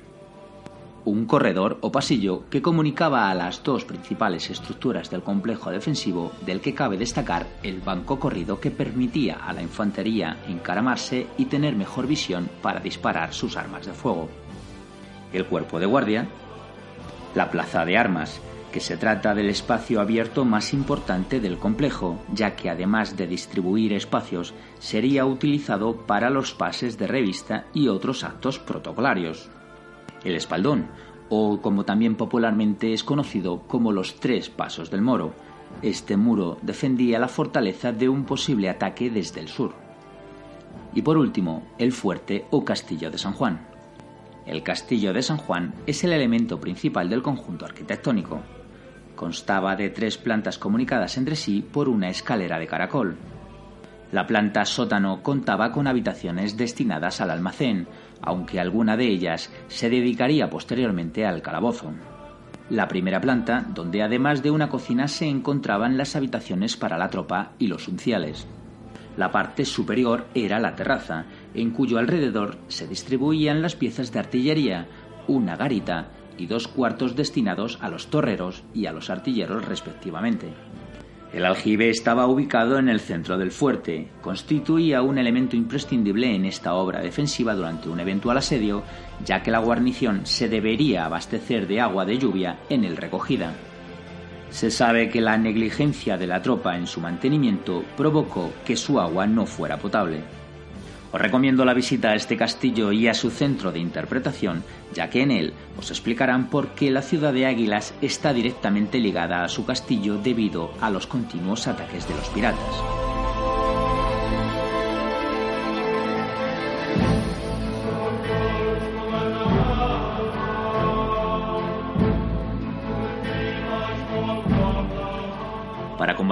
[1.06, 6.60] un corredor o pasillo que comunicaba a las dos principales estructuras del complejo defensivo, del
[6.60, 12.08] que cabe destacar el banco corrido que permitía a la infantería encaramarse y tener mejor
[12.08, 14.28] visión para disparar sus armas de fuego.
[15.32, 16.26] El cuerpo de guardia,
[17.36, 18.40] la plaza de armas,
[18.76, 23.94] que se trata del espacio abierto más importante del complejo, ya que además de distribuir
[23.94, 29.48] espacios, sería utilizado para los pases de revista y otros actos protocolarios
[30.24, 30.88] el espaldón,
[31.30, 35.32] o como también popularmente es conocido como los tres pasos del moro.
[35.80, 39.72] Este muro defendía la fortaleza de un posible ataque desde el sur.
[40.92, 43.58] Y por último, el fuerte o castillo de San Juan.
[44.44, 48.42] El castillo de San Juan es el elemento principal del conjunto arquitectónico.
[49.16, 53.16] Constaba de tres plantas comunicadas entre sí por una escalera de caracol.
[54.12, 57.88] La planta sótano contaba con habitaciones destinadas al almacén,
[58.22, 61.92] aunque alguna de ellas se dedicaría posteriormente al calabozo.
[62.70, 67.52] La primera planta, donde además de una cocina se encontraban las habitaciones para la tropa
[67.58, 68.46] y los unciales.
[69.16, 71.24] La parte superior era la terraza,
[71.54, 74.88] en cuyo alrededor se distribuían las piezas de artillería,
[75.26, 80.48] una garita y dos cuartos destinados a los torreros y a los artilleros respectivamente.
[81.32, 86.74] El aljibe estaba ubicado en el centro del fuerte, constituía un elemento imprescindible en esta
[86.74, 88.82] obra defensiva durante un eventual asedio,
[89.24, 93.52] ya que la guarnición se debería abastecer de agua de lluvia en el recogida.
[94.50, 99.26] Se sabe que la negligencia de la tropa en su mantenimiento provocó que su agua
[99.26, 100.22] no fuera potable.
[101.12, 105.22] Os recomiendo la visita a este castillo y a su centro de interpretación, ya que
[105.22, 109.64] en él os explicarán por qué la ciudad de Águilas está directamente ligada a su
[109.64, 113.05] castillo debido a los continuos ataques de los piratas.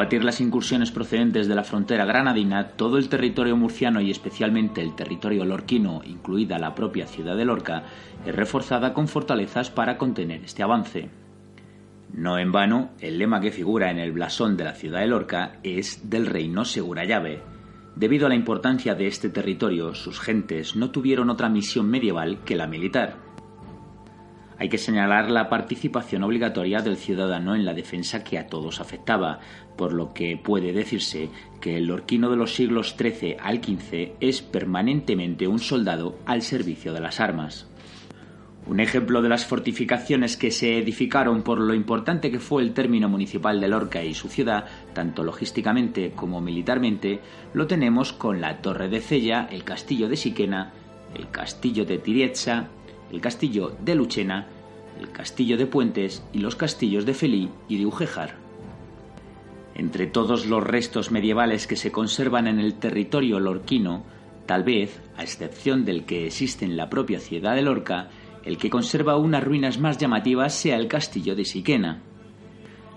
[0.04, 4.94] Combatir las incursiones procedentes de la frontera granadina, todo el territorio murciano y especialmente el
[4.94, 7.84] territorio lorquino, incluida la propia ciudad de Lorca,
[8.26, 11.08] es reforzada con fortalezas para contener este avance.
[12.12, 15.56] No en vano, el lema que figura en el blasón de la ciudad de Lorca
[15.62, 17.40] es del reino segura llave.
[17.96, 22.56] Debido a la importancia de este territorio, sus gentes no tuvieron otra misión medieval que
[22.56, 23.16] la militar.
[24.58, 29.40] Hay que señalar la participación obligatoria del ciudadano en la defensa que a todos afectaba,
[29.76, 31.28] por lo que puede decirse
[31.60, 36.92] que el lorquino de los siglos XIII al XV es permanentemente un soldado al servicio
[36.92, 37.68] de las armas.
[38.66, 43.10] Un ejemplo de las fortificaciones que se edificaron por lo importante que fue el término
[43.10, 47.20] municipal de Lorca y su ciudad, tanto logísticamente como militarmente,
[47.52, 50.72] lo tenemos con la Torre de Cella, el Castillo de Siquena,
[51.14, 52.68] el Castillo de Tirietza,
[53.14, 54.48] el castillo de Luchena,
[55.00, 58.34] el castillo de Puentes y los castillos de Felí y de Ujejar.
[59.76, 64.02] Entre todos los restos medievales que se conservan en el territorio lorquino,
[64.46, 68.08] tal vez, a excepción del que existe en la propia ciudad de Lorca,
[68.44, 72.02] el que conserva unas ruinas más llamativas sea el castillo de Siquena.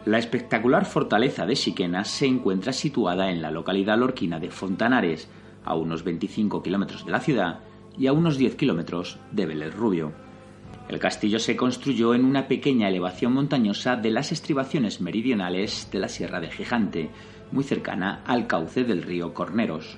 [0.06, 5.30] La espectacular fortaleza de Siquena se encuentra situada en la localidad lorquina de Fontanares,
[5.64, 7.60] a unos 25 kilómetros de la ciudad,
[7.98, 10.14] y a unos 10 kilómetros de Vélez Rubio.
[10.90, 16.08] El castillo se construyó en una pequeña elevación montañosa de las estribaciones meridionales de la
[16.08, 17.10] Sierra de Gigante,
[17.52, 19.98] muy cercana al cauce del río Corneros.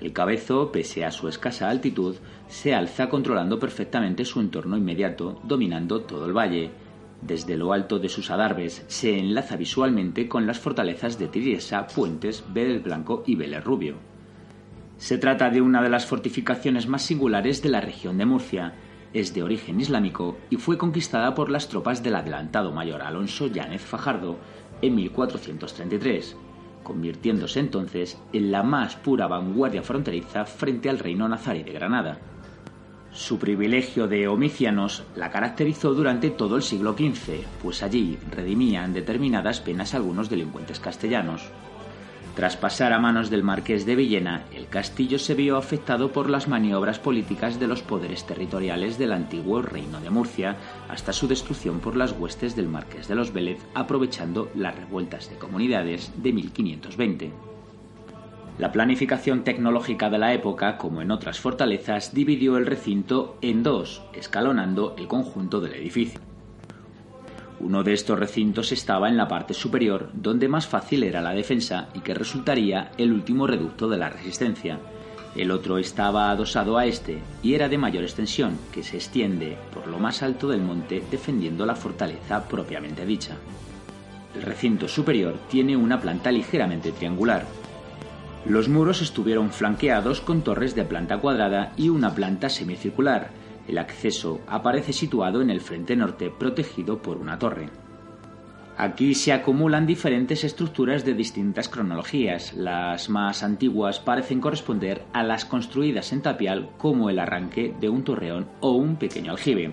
[0.00, 2.16] El cabezo, pese a su escasa altitud,
[2.48, 6.70] se alza controlando perfectamente su entorno inmediato, dominando todo el valle.
[7.22, 12.44] Desde lo alto de sus adarves se enlaza visualmente con las fortalezas de Tiriesa, Puentes,
[12.52, 14.13] Vélez Blanco y Vélez Rubio.
[14.98, 18.74] Se trata de una de las fortificaciones más singulares de la región de Murcia.
[19.12, 23.82] Es de origen islámico y fue conquistada por las tropas del adelantado mayor Alonso Yánez
[23.82, 24.38] Fajardo
[24.82, 26.36] en 1433,
[26.82, 32.18] convirtiéndose entonces en la más pura vanguardia fronteriza frente al reino nazarí de Granada.
[33.12, 39.60] Su privilegio de homicianos la caracterizó durante todo el siglo XV, pues allí redimían determinadas
[39.60, 41.48] penas algunos delincuentes castellanos.
[42.34, 46.48] Tras pasar a manos del marqués de Villena, el castillo se vio afectado por las
[46.48, 50.56] maniobras políticas de los poderes territoriales del antiguo reino de Murcia,
[50.88, 55.36] hasta su destrucción por las huestes del marqués de los Vélez, aprovechando las revueltas de
[55.36, 57.32] comunidades de 1520.
[58.58, 64.02] La planificación tecnológica de la época, como en otras fortalezas, dividió el recinto en dos,
[64.12, 66.20] escalonando el conjunto del edificio.
[67.64, 71.88] Uno de estos recintos estaba en la parte superior, donde más fácil era la defensa
[71.94, 74.80] y que resultaría el último reducto de la resistencia.
[75.34, 79.86] El otro estaba adosado a este y era de mayor extensión, que se extiende por
[79.86, 83.38] lo más alto del monte defendiendo la fortaleza propiamente dicha.
[84.34, 87.46] El recinto superior tiene una planta ligeramente triangular.
[88.44, 93.30] Los muros estuvieron flanqueados con torres de planta cuadrada y una planta semicircular,
[93.68, 97.68] el acceso aparece situado en el frente norte, protegido por una torre.
[98.76, 102.54] Aquí se acumulan diferentes estructuras de distintas cronologías.
[102.54, 108.02] Las más antiguas parecen corresponder a las construidas en tapial como el arranque de un
[108.02, 109.72] torreón o un pequeño aljibe.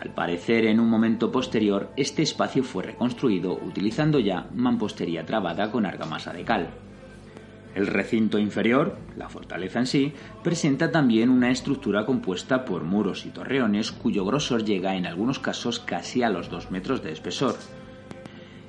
[0.00, 5.84] Al parecer, en un momento posterior, este espacio fue reconstruido utilizando ya mampostería trabada con
[5.84, 6.70] argamasa de cal.
[7.74, 13.30] El recinto inferior, la fortaleza en sí, presenta también una estructura compuesta por muros y
[13.30, 17.56] torreones cuyo grosor llega en algunos casos casi a los dos metros de espesor.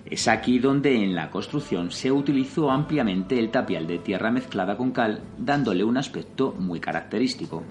[0.05, 4.91] Es aquí donde en la construcción se utilizó ampliamente el tapial de tierra mezclada con
[4.91, 7.63] cal, dándole un aspecto muy característico.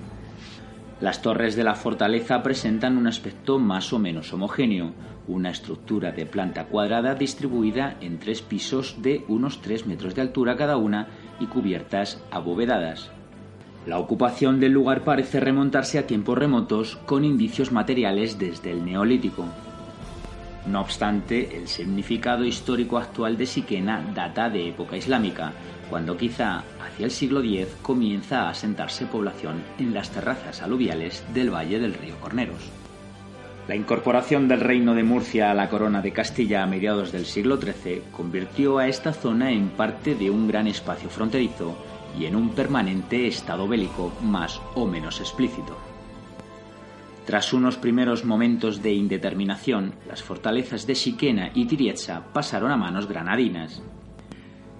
[1.00, 4.92] Las torres de la fortaleza presentan un aspecto más o menos homogéneo,
[5.26, 10.56] una estructura de planta cuadrada distribuida en tres pisos de unos 3 metros de altura
[10.56, 11.08] cada una
[11.42, 13.10] y cubiertas abovedadas.
[13.86, 19.44] La ocupación del lugar parece remontarse a tiempos remotos con indicios materiales desde el Neolítico.
[20.66, 25.52] No obstante, el significado histórico actual de Siquena data de época islámica,
[25.90, 31.52] cuando quizá hacia el siglo X comienza a asentarse población en las terrazas aluviales del
[31.52, 32.81] valle del río Corneros.
[33.68, 37.58] La incorporación del reino de Murcia a la corona de Castilla a mediados del siglo
[37.58, 41.76] XIII convirtió a esta zona en parte de un gran espacio fronterizo
[42.18, 45.76] y en un permanente estado bélico más o menos explícito.
[47.24, 53.06] Tras unos primeros momentos de indeterminación, las fortalezas de Siquena y Tirietza pasaron a manos
[53.06, 53.80] granadinas.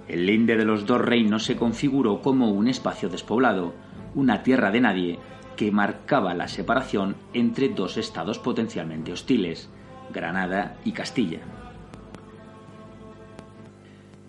[0.09, 3.74] El linde de los dos reinos se configuró como un espacio despoblado,
[4.16, 5.18] una tierra de nadie,
[5.62, 9.70] que marcaba la separación entre dos estados potencialmente hostiles,
[10.12, 11.38] Granada y Castilla.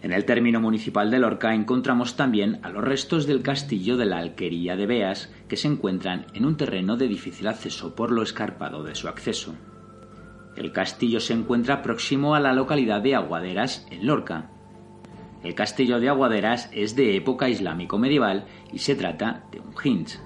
[0.03, 4.19] En el término municipal de Lorca encontramos también a los restos del castillo de la
[4.19, 8.84] Alquería de Beas, que se encuentran en un terreno de difícil acceso por lo escarpado
[8.84, 9.55] de su acceso.
[10.55, 14.51] El castillo se encuentra próximo a la localidad de Aguaderas, en Lorca.
[15.43, 20.19] El castillo de Aguaderas es de época islámico medieval y se trata de un hinch.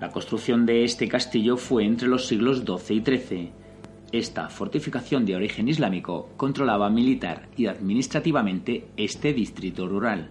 [0.00, 3.66] La construcción de este castillo fue entre los siglos XII y XIII
[4.12, 10.30] esta fortificación de origen islámico controlaba militar y administrativamente este distrito rural.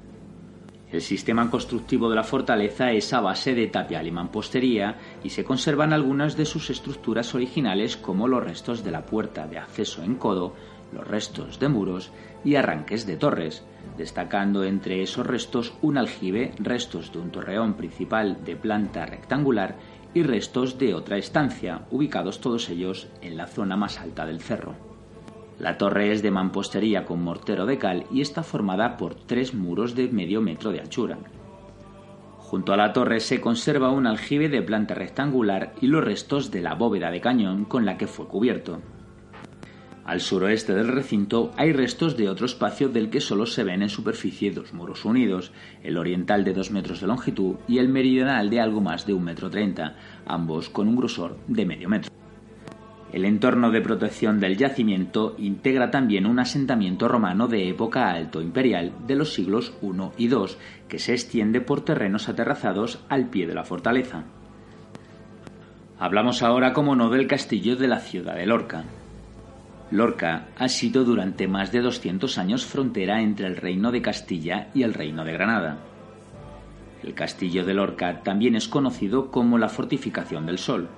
[0.91, 5.43] El sistema constructivo de la fortaleza es a base de tapial y mampostería y se
[5.43, 10.15] conservan algunas de sus estructuras originales como los restos de la puerta de acceso en
[10.15, 10.55] codo,
[10.91, 12.11] los restos de muros
[12.43, 13.63] y arranques de torres,
[13.97, 19.75] destacando entre esos restos un aljibe, restos de un torreón principal de planta rectangular
[20.13, 24.75] y restos de otra estancia, ubicados todos ellos en la zona más alta del cerro.
[25.59, 29.95] La torre es de mampostería con mortero de cal y está formada por tres muros
[29.95, 31.17] de medio metro de anchura.
[32.37, 36.61] Junto a la torre se conserva un aljibe de planta rectangular y los restos de
[36.61, 38.81] la bóveda de cañón con la que fue cubierto.
[40.05, 43.89] Al suroeste del recinto hay restos de otro espacio del que solo se ven en
[43.89, 45.51] superficie dos muros unidos,
[45.81, 49.23] el oriental de dos metros de longitud y el meridional de algo más de un
[49.23, 49.95] metro treinta,
[50.27, 52.11] ambos con un grosor de medio metro.
[53.13, 58.91] El entorno de protección del yacimiento integra también un asentamiento romano de época alto imperial
[59.07, 60.55] de los siglos I y II,
[60.87, 64.25] que se extiende por terrenos aterrazados al pie de la fortaleza.
[65.97, 68.83] Hablamos ahora, como no, del castillo de la ciudad de Lorca.
[69.91, 74.81] Lorca ha sido durante más de 200 años frontera entre el Reino de Castilla y
[74.81, 75.77] el Reino de Granada.
[77.03, 80.89] El castillo de Lorca también es conocido como la Fortificación del Sol.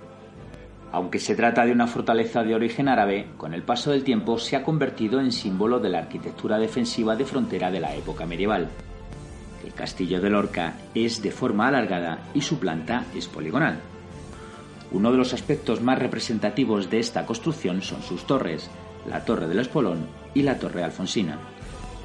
[0.94, 4.56] Aunque se trata de una fortaleza de origen árabe, con el paso del tiempo se
[4.56, 8.70] ha convertido en símbolo de la arquitectura defensiva de frontera de la época medieval.
[9.66, 13.82] El castillo de Lorca es de forma alargada y su planta es poligonal.
[14.92, 18.70] Uno de los aspectos más representativos de esta construcción son sus torres,
[19.08, 21.40] la Torre del Espolón y la Torre Alfonsina.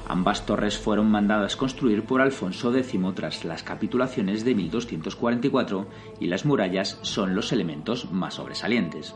[0.07, 5.87] Ambas torres fueron mandadas construir por Alfonso X tras las capitulaciones de 1244
[6.19, 9.15] y las murallas son los elementos más sobresalientes.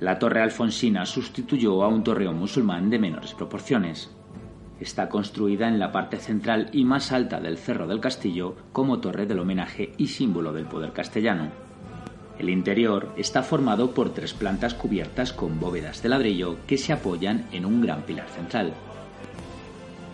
[0.00, 4.10] La torre alfonsina sustituyó a un torreón musulmán de menores proporciones.
[4.80, 9.26] Está construida en la parte central y más alta del cerro del castillo como torre
[9.26, 11.69] del homenaje y símbolo del poder castellano.
[12.40, 17.44] El interior está formado por tres plantas cubiertas con bóvedas de ladrillo que se apoyan
[17.52, 18.72] en un gran pilar central.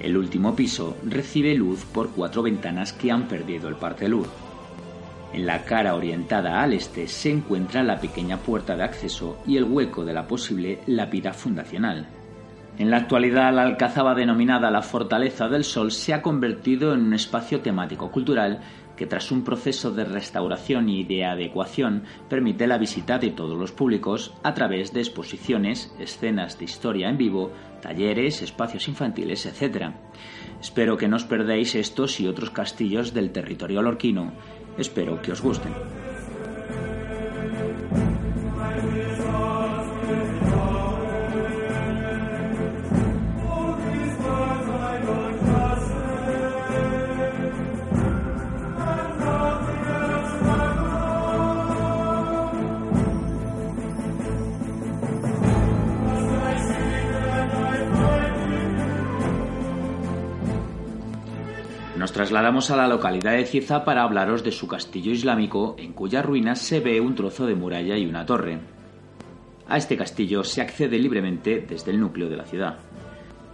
[0.01, 4.27] El último piso recibe luz por cuatro ventanas que han perdido el parte luz.
[5.33, 9.63] En la cara orientada al este se encuentra la pequeña puerta de acceso y el
[9.63, 12.09] hueco de la posible lápida fundacional.
[12.77, 17.15] En la actualidad, la alcazaba denominada la Fortaleza del Sol se ha convertido en un
[17.15, 18.63] espacio temático cultural
[18.97, 23.73] que tras un proceso de restauración y de adecuación permite la visita de todos los
[23.73, 29.91] públicos a través de exposiciones, escenas de historia en vivo, talleres, espacios infantiles, etc.
[30.61, 34.33] Espero que no os perdáis estos y otros castillos del territorio lorquino.
[34.79, 35.73] Espero que os gusten.
[62.37, 66.59] Trasladamos a la localidad de Cieza para hablaros de su castillo islámico, en cuyas ruinas
[66.59, 68.59] se ve un trozo de muralla y una torre.
[69.67, 72.77] A este castillo se accede libremente desde el núcleo de la ciudad.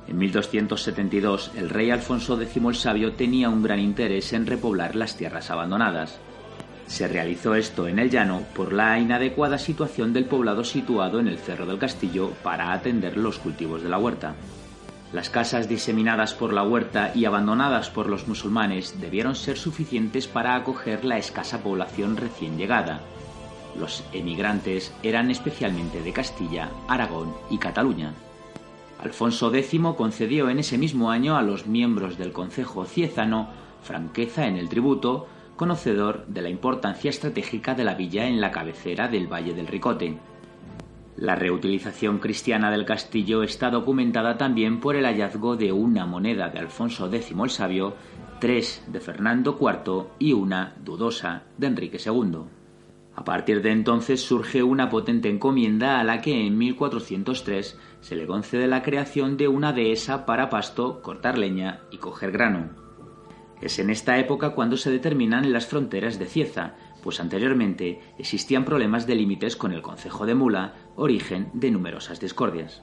[0.08, 5.16] En 1272, el rey Alfonso X el Sabio tenía un gran interés en repoblar las
[5.16, 6.18] tierras abandonadas.
[6.88, 11.38] Se realizó esto en el llano por la inadecuada situación del poblado situado en el
[11.38, 14.34] cerro del castillo para atender los cultivos de la huerta.
[15.12, 20.54] Las casas diseminadas por la huerta y abandonadas por los musulmanes debieron ser suficientes para
[20.54, 23.00] acoger la escasa población recién llegada.
[23.78, 28.14] Los emigrantes eran especialmente de Castilla, Aragón y Cataluña.
[29.02, 33.48] Alfonso X concedió en ese mismo año a los miembros del Concejo Ciezano
[33.82, 39.08] franqueza en el tributo, conocedor de la importancia estratégica de la villa en la cabecera
[39.08, 40.16] del Valle del Ricote.
[41.16, 46.58] La reutilización cristiana del castillo está documentada también por el hallazgo de una moneda de
[46.58, 47.94] Alfonso X el Sabio,
[48.40, 52.38] tres de Fernando IV y una dudosa de Enrique II.
[53.14, 58.26] A partir de entonces surge una potente encomienda a la que en 1403 se le
[58.26, 62.70] concede la creación de una dehesa para pasto, cortar leña y coger grano.
[63.60, 69.06] Es en esta época cuando se determinan las fronteras de Cieza, pues anteriormente existían problemas
[69.06, 72.82] de límites con el concejo de Mula, origen de numerosas discordias.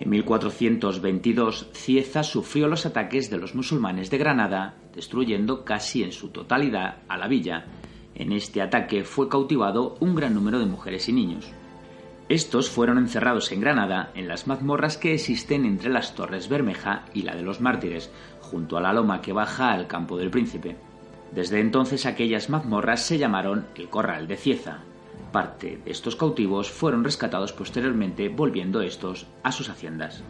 [0.00, 6.28] En 1422, Cieza sufrió los ataques de los musulmanes de Granada, destruyendo casi en su
[6.28, 7.66] totalidad a la villa.
[8.14, 11.52] En este ataque fue cautivado un gran número de mujeres y niños.
[12.28, 17.22] Estos fueron encerrados en Granada en las mazmorras que existen entre las Torres Bermeja y
[17.22, 20.76] la de los Mártires, junto a la loma que baja al Campo del Príncipe.
[21.32, 24.84] Desde entonces aquellas mazmorras se llamaron el Corral de Cieza.
[25.32, 30.22] Parte de estos cautivos fueron rescatados posteriormente volviendo estos a sus haciendas.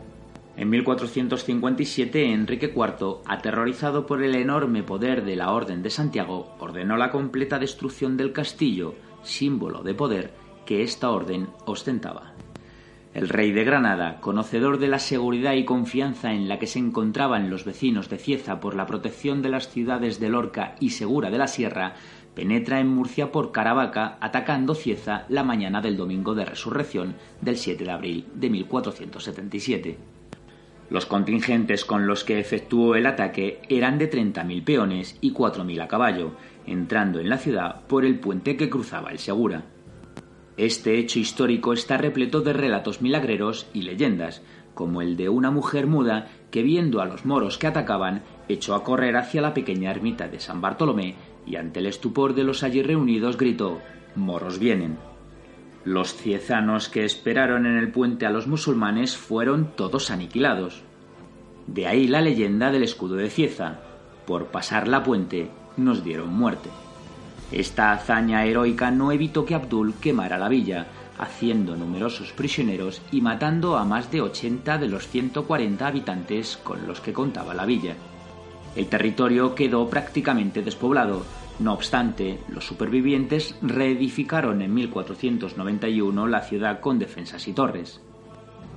[0.56, 6.96] En 1457 Enrique IV, aterrorizado por el enorme poder de la Orden de Santiago, ordenó
[6.96, 10.34] la completa destrucción del castillo, símbolo de poder
[10.66, 12.32] que esta orden ostentaba.
[13.14, 17.50] El rey de Granada, conocedor de la seguridad y confianza en la que se encontraban
[17.50, 21.38] los vecinos de Cieza por la protección de las ciudades de Lorca y Segura de
[21.38, 21.94] la Sierra,
[22.38, 27.82] penetra en Murcia por Caravaca, atacando Cieza la mañana del domingo de resurrección del 7
[27.82, 29.98] de abril de 1477.
[30.88, 35.88] Los contingentes con los que efectuó el ataque eran de 30.000 peones y 4.000 a
[35.88, 36.30] caballo,
[36.64, 39.64] entrando en la ciudad por el puente que cruzaba el Segura.
[40.56, 44.42] Este hecho histórico está repleto de relatos milagreros y leyendas,
[44.74, 48.84] como el de una mujer muda que viendo a los moros que atacaban, echó a
[48.84, 51.16] correr hacia la pequeña ermita de San Bartolomé
[51.48, 53.80] y ante el estupor de los allí reunidos gritó
[54.14, 54.98] Moros vienen.
[55.84, 60.82] Los ciezanos que esperaron en el puente a los musulmanes fueron todos aniquilados.
[61.66, 63.78] De ahí la leyenda del escudo de Cieza.
[64.26, 66.68] Por pasar la puente nos dieron muerte.
[67.50, 70.86] Esta hazaña heroica no evitó que Abdul quemara la villa,
[71.18, 77.00] haciendo numerosos prisioneros y matando a más de 80 de los 140 habitantes con los
[77.00, 77.94] que contaba la villa.
[78.78, 81.24] El territorio quedó prácticamente despoblado.
[81.58, 88.00] No obstante, los supervivientes reedificaron en 1491 la ciudad con defensas y torres.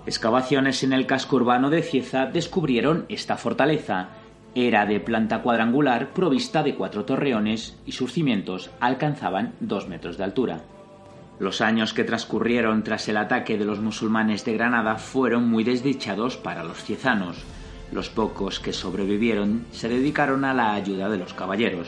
[0.08, 4.10] Excavaciones en el casco urbano de Cieza descubrieron esta fortaleza,
[4.56, 10.24] era de planta cuadrangular provista de cuatro torreones y sus cimientos alcanzaban dos metros de
[10.24, 10.64] altura.
[11.38, 16.38] Los años que transcurrieron tras el ataque de los musulmanes de Granada fueron muy desdichados
[16.38, 17.45] para los ciezanos.
[17.92, 21.88] Los pocos que sobrevivieron se dedicaron a la ayuda de los caballeros.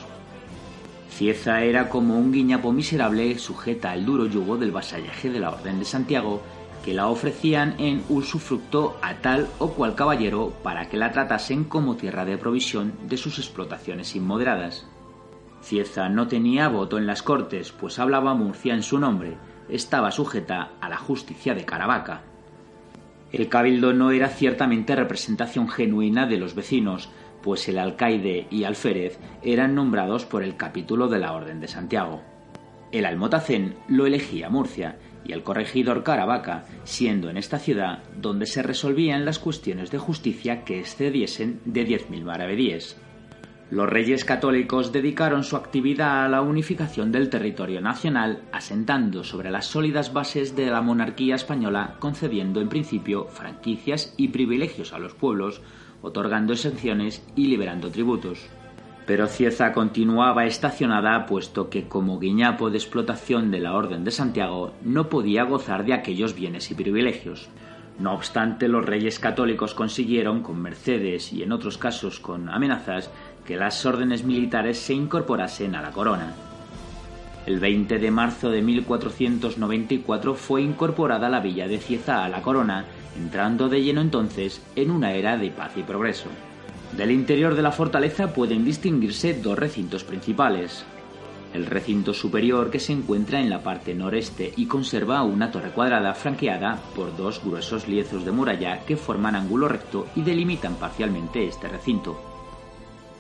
[1.09, 5.79] Cieza era como un guiñapo miserable sujeta al duro yugo del vasallaje de la Orden
[5.79, 6.41] de Santiago
[6.83, 11.95] que la ofrecían en usufructo a tal o cual caballero para que la tratasen como
[11.95, 14.85] tierra de provisión de sus explotaciones inmoderadas.
[15.61, 19.37] Cieza no tenía voto en las cortes, pues hablaba Murcia en su nombre,
[19.69, 22.32] estaba sujeta a la justicia de Caravaca.
[23.33, 27.09] El cabildo no era ciertamente representación genuina de los vecinos,
[27.41, 32.21] pues el alcaide y alférez eran nombrados por el capítulo de la Orden de Santiago.
[32.91, 38.61] El almotacén lo elegía Murcia y el corregidor Caravaca, siendo en esta ciudad donde se
[38.61, 43.01] resolvían las cuestiones de justicia que excediesen de 10.000 maravedíes.
[43.71, 49.65] Los reyes católicos dedicaron su actividad a la unificación del territorio nacional, asentando sobre las
[49.65, 55.61] sólidas bases de la monarquía española, concediendo en principio franquicias y privilegios a los pueblos,
[56.01, 58.49] otorgando exenciones y liberando tributos
[59.05, 64.73] pero Cieza continuaba estacionada puesto que como guiñapo de explotación de la Orden de Santiago
[64.83, 67.49] no podía gozar de aquellos bienes y privilegios.
[67.99, 73.11] No obstante, los reyes católicos consiguieron, con mercedes y en otros casos con amenazas,
[73.45, 76.33] que las órdenes militares se incorporasen a la corona.
[77.45, 82.85] El 20 de marzo de 1494 fue incorporada la villa de Cieza a la corona,
[83.17, 86.29] entrando de lleno entonces en una era de paz y progreso.
[86.95, 90.85] Del interior de la fortaleza pueden distinguirse dos recintos principales.
[91.53, 96.13] El recinto superior que se encuentra en la parte noreste y conserva una torre cuadrada
[96.13, 101.67] franqueada por dos gruesos lienzos de muralla que forman ángulo recto y delimitan parcialmente este
[101.67, 102.32] recinto.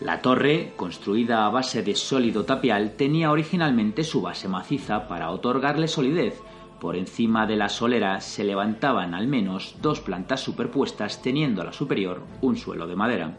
[0.03, 5.87] La torre, construida a base de sólido tapial, tenía originalmente su base maciza para otorgarle
[5.87, 6.41] solidez.
[6.81, 12.21] Por encima de la solera se levantaban al menos dos plantas superpuestas teniendo la superior
[12.41, 13.37] un suelo de madera.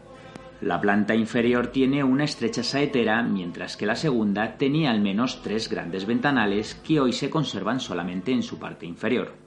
[0.59, 5.69] La planta inferior tiene una estrecha saetera, mientras que la segunda tenía al menos tres
[5.69, 9.44] grandes ventanales que hoy se conservan solamente en su parte inferior.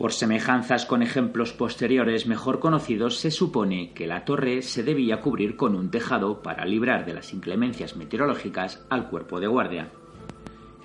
[0.00, 5.56] Por semejanzas con ejemplos posteriores mejor conocidos, se supone que la torre se debía cubrir
[5.56, 9.90] con un tejado para librar de las inclemencias meteorológicas al cuerpo de guardia.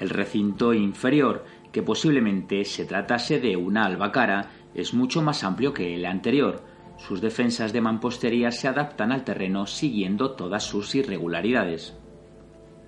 [0.02, 5.96] El recinto inferior, que posiblemente se tratase de una albacara, es mucho más amplio que
[5.96, 6.62] el anterior,
[6.98, 11.98] sus defensas de mampostería se adaptan al terreno siguiendo todas sus irregularidades.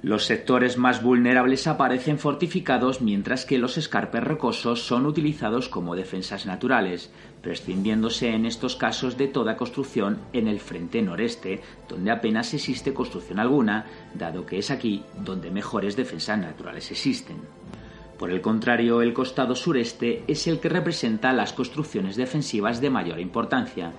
[0.07, 6.45] Los sectores más vulnerables aparecen fortificados mientras que los escarpes rocosos son utilizados como defensas
[6.45, 12.93] naturales, prescindiéndose en estos casos de toda construcción en el frente noreste, donde apenas existe
[12.93, 17.41] construcción alguna, dado que es aquí donde mejores defensas naturales existen.
[18.17, 23.19] Por el contrario, el costado sureste es el que representa las construcciones defensivas de mayor
[23.19, 23.91] importancia.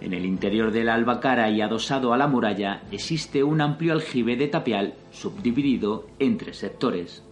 [0.00, 4.36] En el interior de la albacara y adosado a la muralla existe un amplio aljibe
[4.36, 7.22] de tapial subdividido en tres sectores.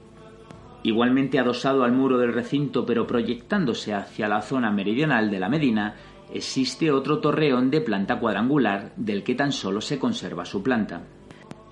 [0.82, 5.94] Igualmente adosado al muro del recinto pero proyectándose hacia la zona meridional de la Medina,
[6.32, 11.02] existe otro torreón de planta cuadrangular del que tan solo se conserva su planta.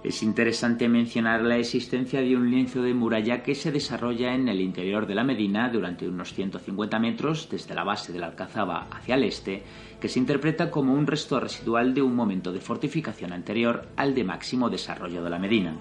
[0.04, 4.60] Es interesante mencionar la existencia de un lienzo de muralla que se desarrolla en el
[4.60, 9.14] interior de la Medina durante unos 150 metros desde la base de la Alcazaba hacia
[9.14, 9.62] el este,
[10.00, 14.24] que se interpreta como un resto residual de un momento de fortificación anterior al de
[14.24, 15.76] máximo desarrollo de la Medina.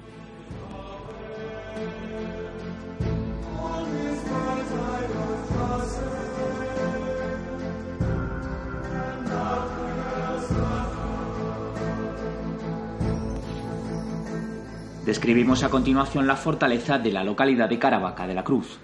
[15.12, 18.80] Describimos a continuación la fortaleza de la localidad de Caravaca de la Cruz.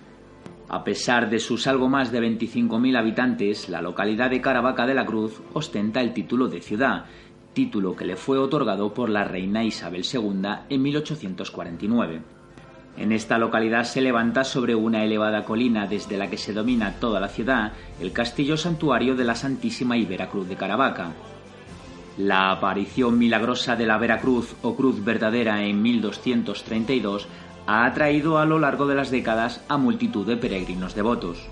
[0.67, 5.05] A pesar de sus algo más de 25.000 habitantes, la localidad de Caravaca de la
[5.05, 7.05] Cruz ostenta el título de ciudad,
[7.53, 12.21] título que le fue otorgado por la reina Isabel II en 1849.
[12.97, 17.21] En esta localidad se levanta sobre una elevada colina desde la que se domina toda
[17.21, 17.71] la ciudad
[18.01, 21.13] el castillo santuario de la Santísima y Veracruz de Caravaca,
[22.17, 27.27] la aparición milagrosa de la Veracruz o Cruz Verdadera en 1232
[27.67, 31.47] ha atraído a lo largo de las décadas a multitud de peregrinos devotos.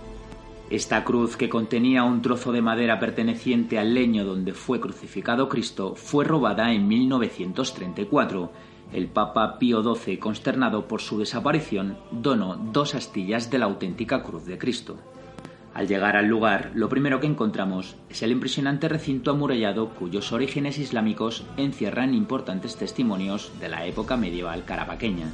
[0.72, 5.93] Esta cruz, que contenía un trozo de madera perteneciente al leño donde fue crucificado Cristo,
[5.95, 8.51] fue robada en 1934.
[8.91, 14.45] El Papa Pío XII, consternado por su desaparición, donó dos astillas de la auténtica cruz
[14.45, 14.97] de Cristo.
[15.76, 20.78] Al llegar al lugar, lo primero que encontramos es el impresionante recinto amurallado cuyos orígenes
[20.78, 25.28] islámicos encierran importantes testimonios de la época medieval carabaqueña.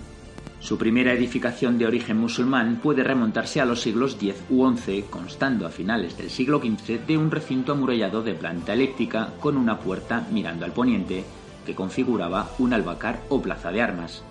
[0.60, 5.68] Su primera edificación de origen musulmán puede remontarse a los siglos X u XI, constando
[5.68, 10.26] a finales del siglo XV de un recinto amurallado de planta eléctrica con una puerta
[10.32, 11.24] mirando al poniente,
[11.68, 14.24] que configuraba un albacar o plaza de armas.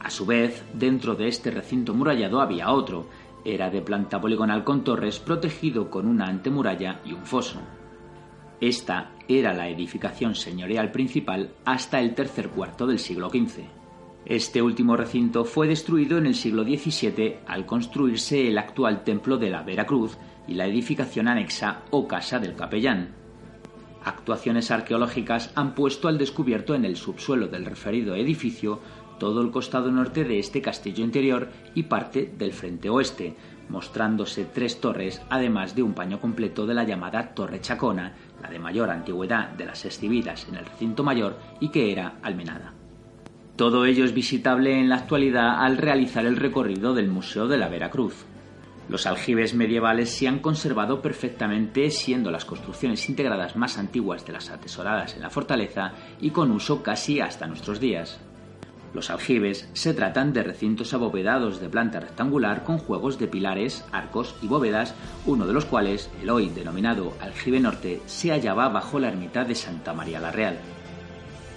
[0.00, 3.06] A su vez, dentro de este recinto murallado había otro,
[3.44, 7.60] era de planta poligonal con torres protegido con una antemuralla y un foso.
[8.60, 13.64] Esta era la edificación señorial principal hasta el tercer cuarto del siglo XV.
[14.24, 19.50] Este último recinto fue destruido en el siglo XVII al construirse el actual templo de
[19.50, 20.16] la Veracruz
[20.46, 23.16] y la edificación anexa o casa del capellán.
[24.04, 28.80] Actuaciones arqueológicas han puesto al descubierto en el subsuelo del referido edificio
[29.18, 33.36] todo el costado norte de este castillo interior y parte del frente oeste,
[33.68, 38.58] mostrándose tres torres, además de un paño completo de la llamada Torre Chacona, la de
[38.58, 42.74] mayor antigüedad de las exhibidas en el recinto mayor y que era almenada.
[43.56, 47.68] Todo ello es visitable en la actualidad al realizar el recorrido del Museo de la
[47.68, 48.24] Veracruz.
[48.88, 54.50] Los aljibes medievales se han conservado perfectamente, siendo las construcciones integradas más antiguas de las
[54.50, 58.20] atesoradas en la fortaleza y con uso casi hasta nuestros días.
[58.94, 64.34] Los aljibes se tratan de recintos abovedados de planta rectangular con juegos de pilares, arcos
[64.42, 69.08] y bóvedas, uno de los cuales, el hoy denominado aljibe norte, se hallaba bajo la
[69.08, 70.58] ermita de Santa María la Real.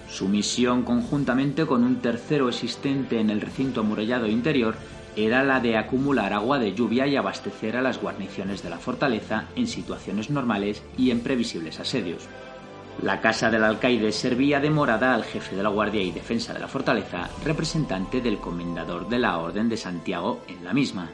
[0.08, 4.76] Su misión, conjuntamente con un tercero existente en el recinto amurallado interior,
[5.16, 9.46] era la de acumular agua de lluvia y abastecer a las guarniciones de la fortaleza
[9.56, 12.28] en situaciones normales y en previsibles asedios.
[13.02, 16.60] La casa del alcaide servía de morada al jefe de la guardia y defensa de
[16.60, 21.10] la fortaleza, representante del comendador de la Orden de Santiago en la misma.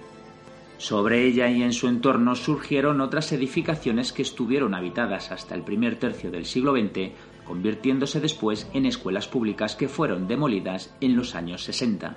[0.78, 5.96] Sobre ella y en su entorno surgieron otras edificaciones que estuvieron habitadas hasta el primer
[5.96, 7.10] tercio del siglo XX,
[7.44, 12.16] convirtiéndose después en escuelas públicas que fueron demolidas en los años 60.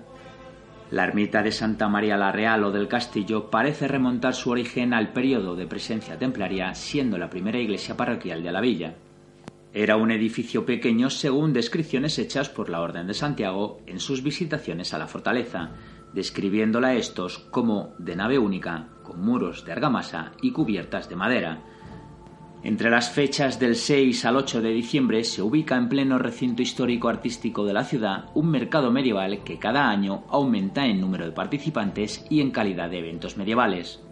[0.91, 5.11] La ermita de Santa María la Real o del Castillo parece remontar su origen al
[5.11, 8.95] periodo de presencia templaria, siendo la primera iglesia parroquial de la villa.
[9.77, 14.93] Era un edificio pequeño según descripciones hechas por la Orden de Santiago en sus visitaciones
[14.93, 15.71] a la fortaleza,
[16.13, 21.61] describiéndola estos como de nave única, con muros de argamasa y cubiertas de madera.
[22.63, 27.09] Entre las fechas del 6 al 8 de diciembre se ubica en pleno recinto histórico
[27.09, 32.25] artístico de la ciudad un mercado medieval que cada año aumenta en número de participantes
[32.29, 34.04] y en calidad de eventos medievales.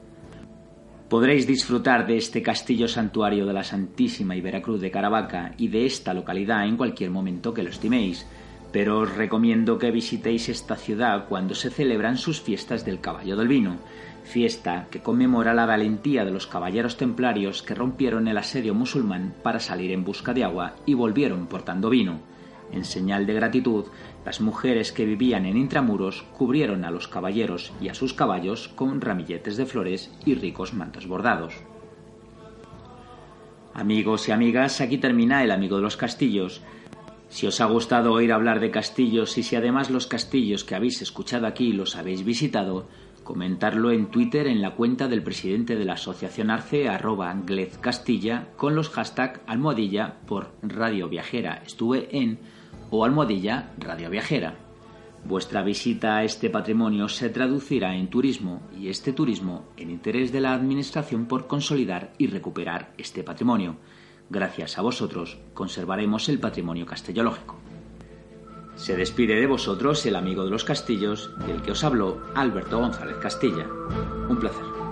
[1.13, 5.85] Podréis disfrutar de este castillo santuario de la Santísima y Veracruz de Caravaca y de
[5.85, 8.25] esta localidad en cualquier momento que lo estiméis,
[8.71, 13.47] pero os recomiendo que visitéis esta ciudad cuando se celebran sus fiestas del Caballo del
[13.47, 13.77] Vino,
[14.23, 19.59] fiesta que conmemora la valentía de los caballeros templarios que rompieron el asedio musulmán para
[19.59, 22.21] salir en busca de agua y volvieron portando vino.
[22.73, 23.85] En señal de gratitud,
[24.25, 28.99] las mujeres que vivían en intramuros cubrieron a los caballeros y a sus caballos con
[28.99, 31.53] ramilletes de flores y ricos mantos bordados.
[33.75, 36.61] Amigos y amigas, aquí termina el amigo de los castillos.
[37.29, 41.01] Si os ha gustado oír hablar de castillos y si además los castillos que habéis
[41.01, 42.87] escuchado aquí los habéis visitado,
[43.23, 47.35] comentarlo en Twitter en la cuenta del presidente de la Asociación Arce, arroba
[47.81, 51.63] Castilla, con los hashtag almohadilla por Radio Viajera.
[51.65, 52.39] Estuve en
[52.95, 54.53] o almohadilla Radio Viajera.
[55.25, 60.41] Vuestra visita a este patrimonio se traducirá en turismo y este turismo en interés de
[60.41, 63.77] la Administración por consolidar y recuperar este patrimonio.
[64.29, 67.55] Gracias a vosotros conservaremos el patrimonio castellológico.
[68.75, 73.17] Se despide de vosotros el amigo de los castillos del que os habló Alberto González
[73.17, 73.65] Castilla.
[74.29, 74.82] Un placer.